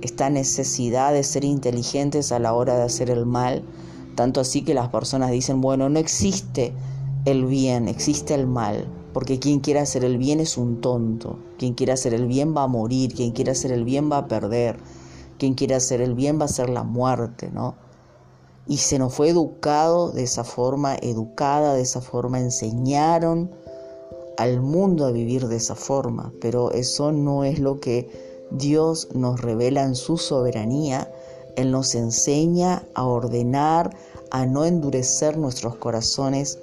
Esta 0.00 0.30
necesidad 0.30 1.12
de 1.12 1.22
ser 1.22 1.44
inteligentes 1.44 2.32
a 2.32 2.38
la 2.38 2.54
hora 2.54 2.78
de 2.78 2.84
hacer 2.84 3.10
el 3.10 3.26
mal, 3.26 3.62
tanto 4.14 4.40
así 4.40 4.62
que 4.62 4.72
las 4.72 4.88
personas 4.88 5.30
dicen, 5.30 5.60
bueno, 5.60 5.90
no 5.90 5.98
existe 5.98 6.72
el 7.26 7.44
bien, 7.44 7.88
existe 7.88 8.32
el 8.32 8.46
mal, 8.46 8.86
porque 9.12 9.38
quien 9.38 9.60
quiera 9.60 9.82
hacer 9.82 10.06
el 10.06 10.16
bien 10.16 10.40
es 10.40 10.56
un 10.56 10.80
tonto, 10.80 11.38
quien 11.58 11.74
quiera 11.74 11.92
hacer 11.92 12.14
el 12.14 12.26
bien 12.26 12.56
va 12.56 12.62
a 12.62 12.68
morir, 12.68 13.12
quien 13.12 13.32
quiera 13.32 13.52
hacer 13.52 13.70
el 13.70 13.84
bien 13.84 14.10
va 14.10 14.16
a 14.16 14.28
perder, 14.28 14.78
quien 15.40 15.54
quiera 15.54 15.78
hacer 15.78 16.00
el 16.02 16.14
bien 16.14 16.38
va 16.38 16.44
a 16.44 16.48
ser 16.48 16.68
la 16.68 16.84
muerte, 16.84 17.50
¿no? 17.50 17.74
Y 18.68 18.76
se 18.76 18.98
nos 18.98 19.14
fue 19.14 19.30
educado 19.30 20.12
de 20.12 20.22
esa 20.22 20.44
forma, 20.44 20.94
educada 20.96 21.74
de 21.74 21.80
esa 21.80 22.00
forma, 22.00 22.38
enseñaron 22.38 23.50
al 24.36 24.60
mundo 24.60 25.06
a 25.06 25.10
vivir 25.10 25.48
de 25.48 25.56
esa 25.56 25.74
forma, 25.74 26.32
pero 26.40 26.70
eso 26.72 27.10
no 27.10 27.42
es 27.42 27.58
lo 27.58 27.80
que 27.80 28.46
Dios 28.52 29.08
nos 29.14 29.40
revela 29.40 29.82
en 29.82 29.96
su 29.96 30.18
soberanía. 30.18 31.10
Él 31.56 31.72
nos 31.72 31.94
enseña 31.94 32.84
a 32.94 33.06
ordenar, 33.06 33.96
a 34.30 34.46
no 34.46 34.64
endurecer 34.64 35.36
nuestros 35.36 35.74
corazones 35.76 36.58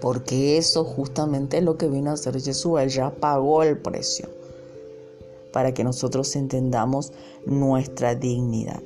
porque 0.00 0.56
eso 0.56 0.84
justamente 0.84 1.58
es 1.58 1.64
lo 1.64 1.76
que 1.76 1.88
vino 1.88 2.10
a 2.10 2.14
hacer 2.14 2.40
Jesús, 2.40 2.80
Él 2.80 2.88
ya 2.88 3.10
pagó 3.10 3.62
el 3.62 3.78
precio 3.78 4.37
para 5.52 5.74
que 5.74 5.84
nosotros 5.84 6.34
entendamos 6.36 7.12
nuestra 7.46 8.14
dignidad. 8.14 8.80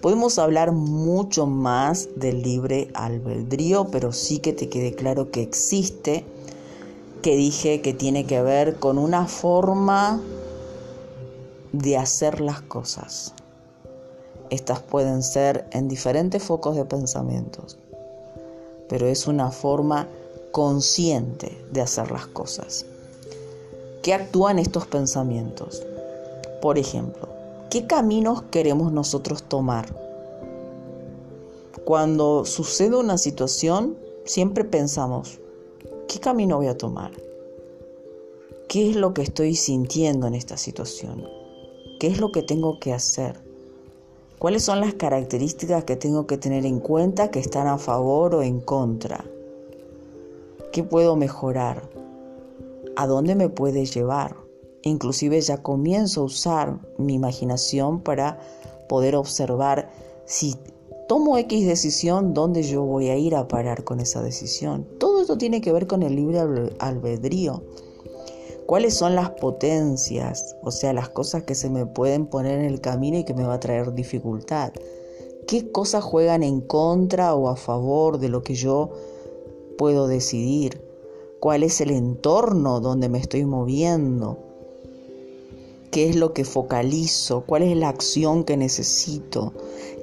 Podemos 0.00 0.38
hablar 0.38 0.72
mucho 0.72 1.46
más 1.46 2.08
del 2.16 2.42
libre 2.42 2.90
albedrío, 2.94 3.88
pero 3.90 4.12
sí 4.12 4.38
que 4.38 4.54
te 4.54 4.70
quede 4.70 4.94
claro 4.94 5.30
que 5.30 5.42
existe, 5.42 6.24
que 7.22 7.36
dije 7.36 7.82
que 7.82 7.92
tiene 7.92 8.24
que 8.24 8.40
ver 8.42 8.76
con 8.76 8.96
una 8.96 9.26
forma 9.26 10.22
de 11.72 11.98
hacer 11.98 12.40
las 12.40 12.62
cosas. 12.62 13.34
Estas 14.48 14.80
pueden 14.80 15.22
ser 15.22 15.68
en 15.70 15.86
diferentes 15.86 16.42
focos 16.42 16.76
de 16.76 16.86
pensamientos, 16.86 17.78
pero 18.88 19.06
es 19.06 19.26
una 19.26 19.50
forma 19.50 20.08
consciente 20.50 21.56
de 21.70 21.82
hacer 21.82 22.10
las 22.10 22.26
cosas. 22.26 22.86
¿Qué 24.02 24.14
actúan 24.14 24.58
estos 24.58 24.86
pensamientos? 24.86 25.82
Por 26.62 26.78
ejemplo, 26.78 27.28
¿qué 27.68 27.86
caminos 27.86 28.40
queremos 28.50 28.92
nosotros 28.92 29.42
tomar? 29.42 29.94
Cuando 31.84 32.46
sucede 32.46 32.96
una 32.96 33.18
situación, 33.18 33.98
siempre 34.24 34.64
pensamos, 34.64 35.38
¿qué 36.08 36.18
camino 36.18 36.56
voy 36.56 36.68
a 36.68 36.78
tomar? 36.78 37.10
¿Qué 38.68 38.88
es 38.88 38.96
lo 38.96 39.12
que 39.12 39.20
estoy 39.20 39.54
sintiendo 39.54 40.26
en 40.26 40.34
esta 40.34 40.56
situación? 40.56 41.28
¿Qué 41.98 42.06
es 42.06 42.20
lo 42.20 42.32
que 42.32 42.42
tengo 42.42 42.80
que 42.80 42.94
hacer? 42.94 43.38
¿Cuáles 44.38 44.62
son 44.62 44.80
las 44.80 44.94
características 44.94 45.84
que 45.84 45.96
tengo 45.96 46.26
que 46.26 46.38
tener 46.38 46.64
en 46.64 46.80
cuenta 46.80 47.30
que 47.30 47.40
están 47.40 47.66
a 47.66 47.76
favor 47.76 48.34
o 48.34 48.42
en 48.42 48.60
contra? 48.60 49.26
¿Qué 50.72 50.84
puedo 50.84 51.16
mejorar? 51.16 51.82
¿A 52.96 53.06
dónde 53.06 53.34
me 53.34 53.48
puede 53.48 53.86
llevar? 53.86 54.36
Inclusive 54.82 55.40
ya 55.40 55.62
comienzo 55.62 56.22
a 56.22 56.24
usar 56.24 56.80
mi 56.98 57.14
imaginación 57.14 58.02
para 58.02 58.38
poder 58.88 59.14
observar 59.16 59.90
si 60.26 60.56
tomo 61.08 61.36
X 61.38 61.66
decisión, 61.66 62.34
dónde 62.34 62.62
yo 62.62 62.82
voy 62.82 63.08
a 63.08 63.16
ir 63.16 63.34
a 63.34 63.48
parar 63.48 63.84
con 63.84 64.00
esa 64.00 64.22
decisión. 64.22 64.86
Todo 64.98 65.22
esto 65.22 65.36
tiene 65.36 65.60
que 65.60 65.72
ver 65.72 65.86
con 65.86 66.02
el 66.02 66.16
libre 66.16 66.40
albedrío. 66.78 67.62
¿Cuáles 68.66 68.94
son 68.94 69.16
las 69.16 69.30
potencias? 69.30 70.56
O 70.62 70.70
sea, 70.70 70.92
las 70.92 71.08
cosas 71.08 71.42
que 71.42 71.56
se 71.56 71.68
me 71.68 71.86
pueden 71.86 72.26
poner 72.26 72.60
en 72.60 72.66
el 72.66 72.80
camino 72.80 73.18
y 73.18 73.24
que 73.24 73.34
me 73.34 73.42
va 73.42 73.54
a 73.54 73.60
traer 73.60 73.94
dificultad. 73.94 74.72
¿Qué 75.48 75.72
cosas 75.72 76.04
juegan 76.04 76.44
en 76.44 76.60
contra 76.60 77.34
o 77.34 77.48
a 77.48 77.56
favor 77.56 78.18
de 78.18 78.28
lo 78.28 78.42
que 78.42 78.54
yo 78.54 78.90
puedo 79.76 80.06
decidir, 80.06 80.89
cuál 81.40 81.62
es 81.62 81.80
el 81.80 81.90
entorno 81.90 82.80
donde 82.80 83.08
me 83.08 83.18
estoy 83.18 83.44
moviendo, 83.46 84.38
qué 85.90 86.08
es 86.08 86.16
lo 86.16 86.32
que 86.34 86.44
focalizo, 86.44 87.44
cuál 87.46 87.62
es 87.62 87.76
la 87.76 87.88
acción 87.88 88.44
que 88.44 88.56
necesito, 88.56 89.54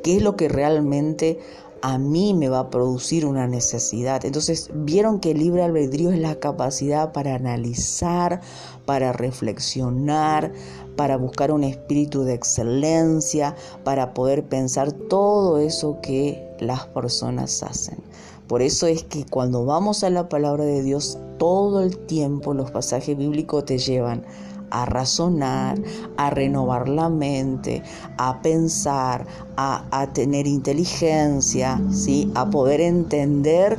qué 0.04 0.18
es 0.18 0.22
lo 0.22 0.36
que 0.36 0.50
realmente 0.50 1.40
a 1.82 2.00
mí 2.00 2.34
me 2.34 2.50
va 2.50 2.60
a 2.60 2.70
producir 2.70 3.26
una 3.26 3.48
necesidad. 3.48 4.26
Entonces, 4.26 4.72
vieron 4.74 5.20
que 5.20 5.32
el 5.32 5.40
libre 5.40 5.64
albedrío 5.64 6.12
es 6.12 6.20
la 6.20 6.40
capacidad 6.40 7.14
para 7.14 7.36
analizar, 7.36 8.42
para 8.86 9.14
reflexionar, 9.14 10.52
para 10.96 11.18
buscar 11.18 11.52
un 11.52 11.64
espíritu 11.64 12.24
de 12.24 12.34
excelencia, 12.34 13.56
para 13.84 14.14
poder 14.14 14.44
pensar 14.44 14.92
todo 14.92 15.60
eso 15.60 16.00
que 16.02 16.44
las 16.60 16.88
personas 16.88 17.62
hacen. 17.62 18.07
Por 18.48 18.62
eso 18.62 18.88
es 18.88 19.04
que 19.04 19.26
cuando 19.26 19.66
vamos 19.66 20.04
a 20.04 20.10
la 20.10 20.30
palabra 20.30 20.64
de 20.64 20.82
Dios, 20.82 21.18
todo 21.38 21.82
el 21.82 21.98
tiempo 21.98 22.54
los 22.54 22.72
pasajes 22.72 23.18
bíblicos 23.18 23.66
te 23.66 23.78
llevan 23.78 24.24
a 24.70 24.86
razonar, 24.86 25.80
a 26.18 26.30
renovar 26.30 26.90
la 26.90 27.10
mente, 27.10 27.84
a 28.18 28.42
pensar, 28.42 29.26
a, 29.56 30.10
tener 30.14 30.48
inteligencia, 30.48 31.82
¿sí? 31.92 32.32
a 32.36 32.50
poder 32.50 32.82
entender 32.82 33.78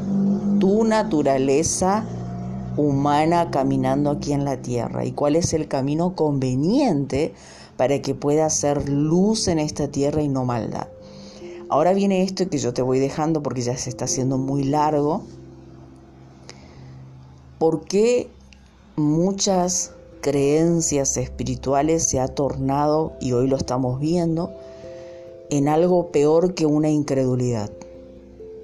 tu 0.58 0.84
naturaleza 0.84 2.04
humana 2.76 3.50
caminando 3.50 4.10
aquí 4.10 4.32
en 4.32 4.44
la 4.44 4.58
tierra 4.58 5.04
y 5.04 5.12
cuál 5.12 5.36
es 5.36 5.52
el 5.52 5.68
camino 5.68 6.14
conveniente 6.14 7.34
para 7.76 8.00
que 8.00 8.14
pueda 8.14 8.48
ser 8.50 8.88
luz 8.88 9.48
en 9.48 9.58
esta 9.58 9.88
tierra 9.88 10.22
y 10.22 10.28
no 10.28 10.44
maldad. 10.44 10.88
Ahora 11.70 11.92
viene 11.92 12.22
esto 12.22 12.48
que 12.48 12.56
yo 12.56 12.72
te 12.72 12.80
voy 12.80 12.98
dejando 12.98 13.42
porque 13.42 13.60
ya 13.60 13.76
se 13.76 13.90
está 13.90 14.06
haciendo 14.06 14.38
muy 14.38 14.64
largo. 14.64 15.22
¿Por 17.58 17.84
qué 17.84 18.30
muchas 18.96 19.92
creencias 20.22 21.16
espirituales 21.18 22.08
se 22.08 22.20
ha 22.20 22.28
tornado, 22.28 23.12
y 23.20 23.32
hoy 23.32 23.48
lo 23.48 23.56
estamos 23.56 24.00
viendo, 24.00 24.52
en 25.50 25.68
algo 25.68 26.10
peor 26.10 26.54
que 26.54 26.64
una 26.64 26.88
incredulidad? 26.88 27.70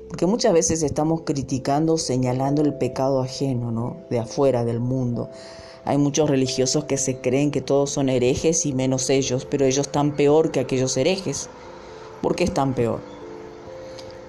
Porque 0.09 0.25
muchas 0.25 0.55
veces 0.55 0.83
estamos 0.83 1.23
criticando, 1.23 1.99
señalando 1.99 2.63
el 2.63 2.73
pecado 2.73 3.21
ajeno, 3.21 3.71
¿no? 3.71 3.99
De 4.09 4.19
afuera 4.19 4.65
del 4.65 4.81
mundo. 4.81 5.29
Hay 5.85 5.99
muchos 5.99 6.31
religiosos 6.31 6.85
que 6.85 6.97
se 6.97 7.19
creen 7.19 7.51
que 7.51 7.61
todos 7.61 7.91
son 7.91 8.09
herejes 8.09 8.65
y 8.65 8.73
menos 8.73 9.11
ellos, 9.11 9.45
pero 9.45 9.67
ellos 9.67 9.89
están 9.89 10.17
peor 10.17 10.51
que 10.51 10.61
aquellos 10.61 10.97
herejes. 10.97 11.51
¿Por 12.25 12.37
qué 12.37 12.45
están 12.45 12.73
peor? 12.73 13.01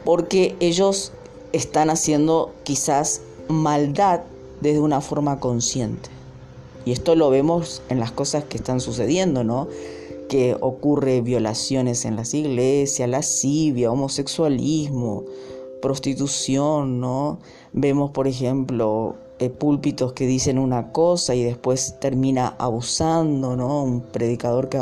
Porque 0.04 0.58
ellos 0.60 1.14
están 1.54 1.90
haciendo 1.90 2.54
quizás 2.64 3.22
maldad 3.48 4.20
desde 4.60 4.82
una 4.82 5.00
forma 5.00 5.40
consciente. 5.40 6.10
Y 6.84 6.92
esto 6.92 7.16
lo 7.16 7.30
vemos 7.30 7.82
en 7.88 8.02
las 8.02 8.12
cosas 8.12 8.44
que 8.44 8.58
están 8.58 8.82
sucediendo, 8.82 9.46
¿no? 9.46 9.70
Que 10.28 10.58
ocurre 10.60 11.22
violaciones 11.22 12.04
en 12.04 12.18
las 12.18 12.34
iglesias, 12.34 13.08
lascivia, 13.08 13.94
homosexualismo, 13.94 15.24
prostitución, 15.82 17.00
¿no? 17.00 17.40
Vemos, 17.72 18.12
por 18.12 18.28
ejemplo, 18.28 19.16
eh, 19.40 19.50
púlpitos 19.50 20.12
que 20.12 20.28
dicen 20.28 20.60
una 20.60 20.92
cosa 20.92 21.34
y 21.34 21.46
después 21.46 21.96
termina 22.02 22.56
abusando, 22.60 23.56
¿no? 23.56 23.84
Un 23.86 24.02
predicador 24.02 24.68
que 24.68 24.82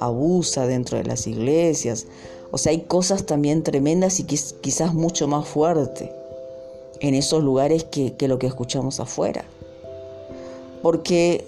abusa 0.00 0.66
dentro 0.66 0.96
de 0.96 1.04
las 1.04 1.26
iglesias. 1.26 2.06
O 2.50 2.58
sea, 2.58 2.70
hay 2.70 2.82
cosas 2.82 3.26
también 3.26 3.62
tremendas 3.62 4.20
y 4.20 4.24
quizás 4.24 4.94
mucho 4.94 5.26
más 5.28 5.46
fuertes 5.48 6.10
en 7.00 7.14
esos 7.14 7.42
lugares 7.42 7.84
que, 7.84 8.14
que 8.14 8.28
lo 8.28 8.38
que 8.38 8.46
escuchamos 8.46 9.00
afuera. 9.00 9.44
Porque 10.82 11.44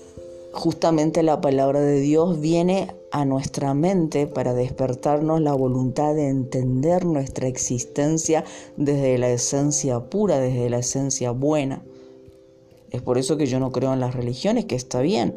justamente 0.53 1.23
la 1.23 1.41
palabra 1.41 1.81
de 1.81 2.01
Dios 2.01 2.41
viene 2.41 2.89
a 3.11 3.25
nuestra 3.25 3.75
mente 3.75 4.27
para 4.27 4.55
despertarnos 4.55 5.41
la 5.41 5.53
voluntad 5.53 6.15
de 6.15 6.29
entender 6.29 7.05
nuestra 7.05 7.47
existencia 7.47 8.45
desde 8.77 9.19
la 9.19 9.31
esencia 9.31 10.01
pura, 10.01 10.41
desde 10.41 10.71
la 10.71 10.79
esencia 10.79 11.31
buena. 11.31 11.83
Es 12.91 13.03
por 13.03 13.19
eso 13.19 13.37
que 13.37 13.47
yo 13.47 13.61
no 13.61 13.73
creo 13.73 13.93
en 13.93 14.01
las 14.01 14.15
religiones, 14.15 14.65
que 14.65 14.77
está 14.77 15.01
bien. 15.01 15.37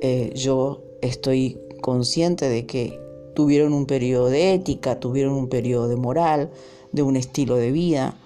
Eh, 0.00 0.32
yo 0.34 0.82
estoy 1.00 1.58
consciente 1.80 2.48
de 2.48 2.66
que 2.66 3.00
tuvieron 3.36 3.74
un 3.74 3.84
periodo 3.84 4.30
de 4.30 4.54
ética, 4.54 4.98
tuvieron 4.98 5.34
un 5.34 5.48
periodo 5.48 5.88
de 5.88 5.96
moral, 5.96 6.48
de 6.92 7.02
un 7.02 7.16
estilo 7.16 7.56
de 7.56 7.70
vida, 7.70 8.16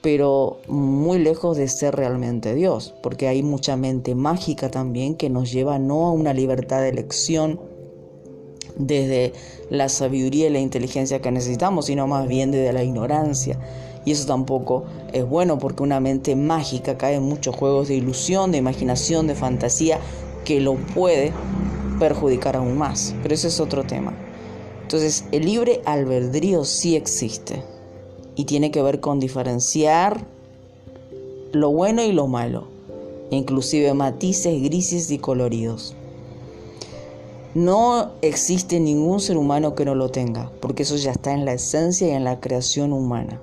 pero 0.00 0.60
muy 0.66 1.18
lejos 1.18 1.58
de 1.58 1.68
ser 1.68 1.94
realmente 1.94 2.54
Dios, 2.54 2.94
porque 3.02 3.28
hay 3.28 3.42
mucha 3.42 3.76
mente 3.76 4.14
mágica 4.14 4.70
también 4.70 5.14
que 5.14 5.28
nos 5.28 5.52
lleva 5.52 5.78
no 5.78 6.06
a 6.06 6.12
una 6.12 6.32
libertad 6.32 6.80
de 6.80 6.88
elección 6.88 7.60
desde 8.78 9.34
la 9.68 9.90
sabiduría 9.90 10.46
y 10.46 10.50
la 10.50 10.58
inteligencia 10.58 11.20
que 11.20 11.30
necesitamos, 11.30 11.84
sino 11.84 12.06
más 12.06 12.26
bien 12.26 12.50
desde 12.50 12.72
la 12.72 12.82
ignorancia. 12.82 13.58
Y 14.06 14.12
eso 14.12 14.26
tampoco 14.26 14.84
es 15.12 15.28
bueno 15.28 15.58
porque 15.58 15.82
una 15.82 16.00
mente 16.00 16.34
mágica 16.34 16.96
cae 16.96 17.16
en 17.16 17.24
muchos 17.24 17.54
juegos 17.54 17.88
de 17.88 17.96
ilusión, 17.96 18.52
de 18.52 18.56
imaginación, 18.56 19.26
de 19.26 19.34
fantasía, 19.34 19.98
que 20.46 20.60
lo 20.60 20.76
puede 20.76 21.34
perjudicar 21.98 22.56
aún 22.56 22.78
más. 22.78 23.14
Pero 23.22 23.34
ese 23.34 23.48
es 23.48 23.60
otro 23.60 23.84
tema. 23.84 24.14
Entonces, 24.90 25.24
el 25.30 25.44
libre 25.44 25.82
albedrío 25.84 26.64
sí 26.64 26.96
existe 26.96 27.62
y 28.34 28.46
tiene 28.46 28.72
que 28.72 28.82
ver 28.82 28.98
con 28.98 29.20
diferenciar 29.20 30.26
lo 31.52 31.70
bueno 31.70 32.02
y 32.02 32.10
lo 32.10 32.26
malo, 32.26 32.66
inclusive 33.30 33.94
matices 33.94 34.60
grises 34.60 35.08
y 35.12 35.18
coloridos. 35.18 35.94
No 37.54 38.10
existe 38.20 38.80
ningún 38.80 39.20
ser 39.20 39.36
humano 39.36 39.76
que 39.76 39.84
no 39.84 39.94
lo 39.94 40.08
tenga, 40.08 40.50
porque 40.60 40.82
eso 40.82 40.96
ya 40.96 41.12
está 41.12 41.34
en 41.34 41.44
la 41.44 41.52
esencia 41.52 42.08
y 42.08 42.10
en 42.10 42.24
la 42.24 42.40
creación 42.40 42.92
humana 42.92 43.40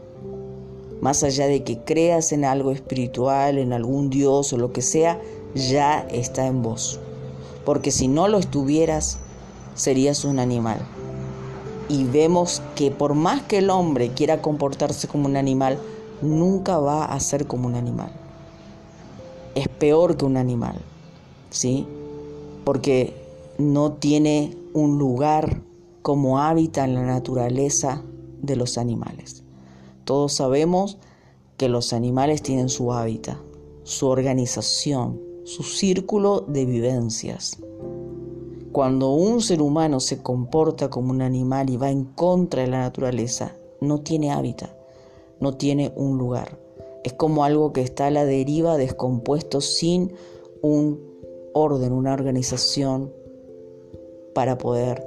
más 0.99 1.23
allá 1.23 1.47
de 1.47 1.63
que 1.63 1.77
creas 1.79 2.31
en 2.31 2.43
algo 2.43 2.71
espiritual, 2.71 3.57
en 3.57 3.71
algún 3.71 4.09
Dios 4.09 4.51
o 4.51 4.57
lo 4.57 4.73
que 4.73 4.81
sea, 4.81 5.21
ya 5.53 5.99
está 6.11 6.47
en 6.47 6.61
vos. 6.63 6.99
Porque 7.65 7.91
si 7.91 8.07
no 8.07 8.27
lo 8.27 8.39
estuvieras, 8.39 9.19
serías 9.75 10.25
un 10.25 10.39
animal. 10.39 10.79
Y 11.89 12.03
vemos 12.03 12.61
que 12.75 12.91
por 12.91 13.13
más 13.13 13.43
que 13.43 13.59
el 13.59 13.69
hombre 13.69 14.09
quiera 14.09 14.41
comportarse 14.41 15.07
como 15.07 15.27
un 15.27 15.37
animal, 15.37 15.79
nunca 16.21 16.79
va 16.79 17.05
a 17.05 17.19
ser 17.19 17.47
como 17.47 17.67
un 17.67 17.75
animal. 17.75 18.11
Es 19.55 19.67
peor 19.67 20.17
que 20.17 20.25
un 20.25 20.37
animal, 20.37 20.79
¿sí? 21.49 21.87
Porque 22.63 23.13
no 23.57 23.93
tiene 23.93 24.55
un 24.73 24.97
lugar 24.97 25.61
como 26.01 26.39
hábitat 26.39 26.85
en 26.85 26.95
la 26.95 27.03
naturaleza 27.03 28.03
de 28.41 28.55
los 28.55 28.77
animales. 28.77 29.43
Todos 30.03 30.33
sabemos 30.33 30.97
que 31.57 31.69
los 31.69 31.91
animales 31.91 32.41
tienen 32.41 32.69
su 32.69 32.93
hábitat, 32.93 33.37
su 33.83 34.07
organización, 34.07 35.19
su 35.43 35.63
círculo 35.63 36.41
de 36.41 36.65
vivencias. 36.65 37.57
Cuando 38.77 39.09
un 39.09 39.41
ser 39.41 39.63
humano 39.63 39.99
se 39.99 40.21
comporta 40.21 40.91
como 40.91 41.09
un 41.09 41.23
animal 41.23 41.67
y 41.71 41.77
va 41.77 41.89
en 41.89 42.03
contra 42.05 42.61
de 42.61 42.67
la 42.67 42.81
naturaleza, 42.81 43.55
no 43.81 44.01
tiene 44.01 44.29
hábitat, 44.29 44.69
no 45.39 45.57
tiene 45.57 45.91
un 45.95 46.19
lugar. 46.19 46.59
Es 47.03 47.13
como 47.13 47.43
algo 47.43 47.73
que 47.73 47.81
está 47.81 48.05
a 48.05 48.11
la 48.11 48.23
deriva, 48.23 48.77
descompuesto, 48.77 49.61
sin 49.61 50.13
un 50.61 51.01
orden, 51.55 51.91
una 51.91 52.13
organización 52.13 53.11
para 54.35 54.59
poder 54.59 55.03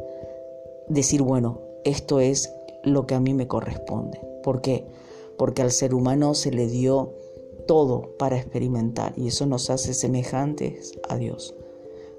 decir, 0.89 1.23
bueno, 1.23 1.61
esto 1.85 2.19
es 2.19 2.53
lo 2.83 3.07
que 3.07 3.15
a 3.15 3.21
mí 3.21 3.35
me 3.35 3.47
corresponde. 3.47 4.21
¿Por 4.43 4.63
qué? 4.63 4.85
Porque 5.39 5.63
al 5.63 5.71
ser 5.71 5.95
humano 5.95 6.35
se 6.35 6.51
le 6.51 6.67
dio 6.67 7.13
todo 7.69 8.17
para 8.19 8.37
experimentar 8.37 9.13
y 9.17 9.29
eso 9.29 9.47
nos 9.47 9.71
hace 9.71 9.95
semejantes 9.95 10.99
a 11.09 11.17
Dios. 11.19 11.55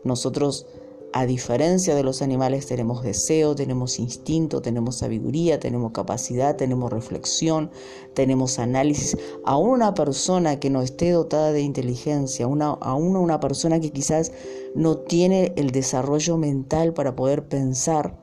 Nosotros, 0.06 0.66
a 1.14 1.26
diferencia 1.26 1.96
de 1.96 2.04
los 2.04 2.22
animales, 2.22 2.68
tenemos 2.68 3.04
deseo, 3.04 3.54
tenemos 3.56 4.00
instinto, 4.00 4.62
tenemos 4.62 4.98
sabiduría, 4.98 5.60
tenemos 5.60 5.92
capacidad, 5.92 6.56
tenemos 6.56 6.92
reflexión, 6.92 7.70
tenemos 8.14 8.60
análisis. 8.60 9.18
Aún 9.44 9.72
una 9.72 9.94
persona 9.94 10.60
que 10.60 10.70
no 10.70 10.82
esté 10.82 11.12
dotada 11.12 11.52
de 11.52 11.62
inteligencia, 11.62 12.48
una, 12.48 12.70
aún 12.70 13.16
una 13.16 13.40
persona 13.40 13.80
que 13.80 13.92
quizás 13.92 14.32
no 14.74 14.98
tiene 14.98 15.54
el 15.58 15.72
desarrollo 15.72 16.38
mental 16.38 16.94
para 16.94 17.16
poder 17.16 17.48
pensar, 17.48 18.18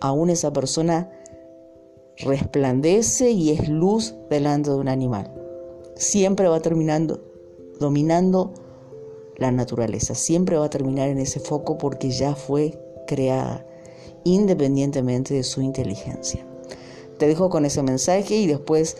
aún 0.00 0.30
esa 0.30 0.52
persona 0.52 1.10
resplandece 2.16 3.30
y 3.30 3.50
es 3.50 3.68
luz 3.68 4.14
delante 4.28 4.70
de 4.70 4.76
un 4.76 4.88
animal. 4.88 5.32
Siempre 5.94 6.48
va 6.48 6.60
terminando 6.60 7.28
dominando 7.78 8.52
la 9.38 9.52
naturaleza, 9.52 10.14
siempre 10.14 10.58
va 10.58 10.66
a 10.66 10.70
terminar 10.70 11.08
en 11.08 11.18
ese 11.18 11.40
foco 11.40 11.78
porque 11.78 12.10
ya 12.10 12.34
fue 12.34 12.78
creada, 13.06 13.66
independientemente 14.24 15.34
de 15.34 15.44
su 15.44 15.62
inteligencia. 15.62 16.44
Te 17.18 17.26
dejo 17.26 17.48
con 17.48 17.64
ese 17.64 17.82
mensaje 17.82 18.36
y 18.36 18.46
después 18.46 18.96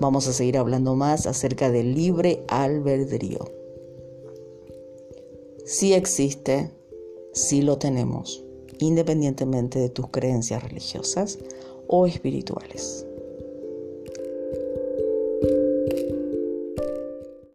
vamos 0.00 0.26
a 0.26 0.32
seguir 0.32 0.58
hablando 0.58 0.96
más 0.96 1.26
acerca 1.26 1.70
del 1.70 1.94
libre 1.94 2.44
albedrío. 2.48 3.50
Si 5.64 5.92
existe, 5.92 6.70
si 7.32 7.62
lo 7.62 7.78
tenemos, 7.78 8.44
independientemente 8.78 9.78
de 9.78 9.88
tus 9.88 10.08
creencias 10.08 10.62
religiosas 10.62 11.38
o 11.86 12.06
espirituales. 12.06 13.06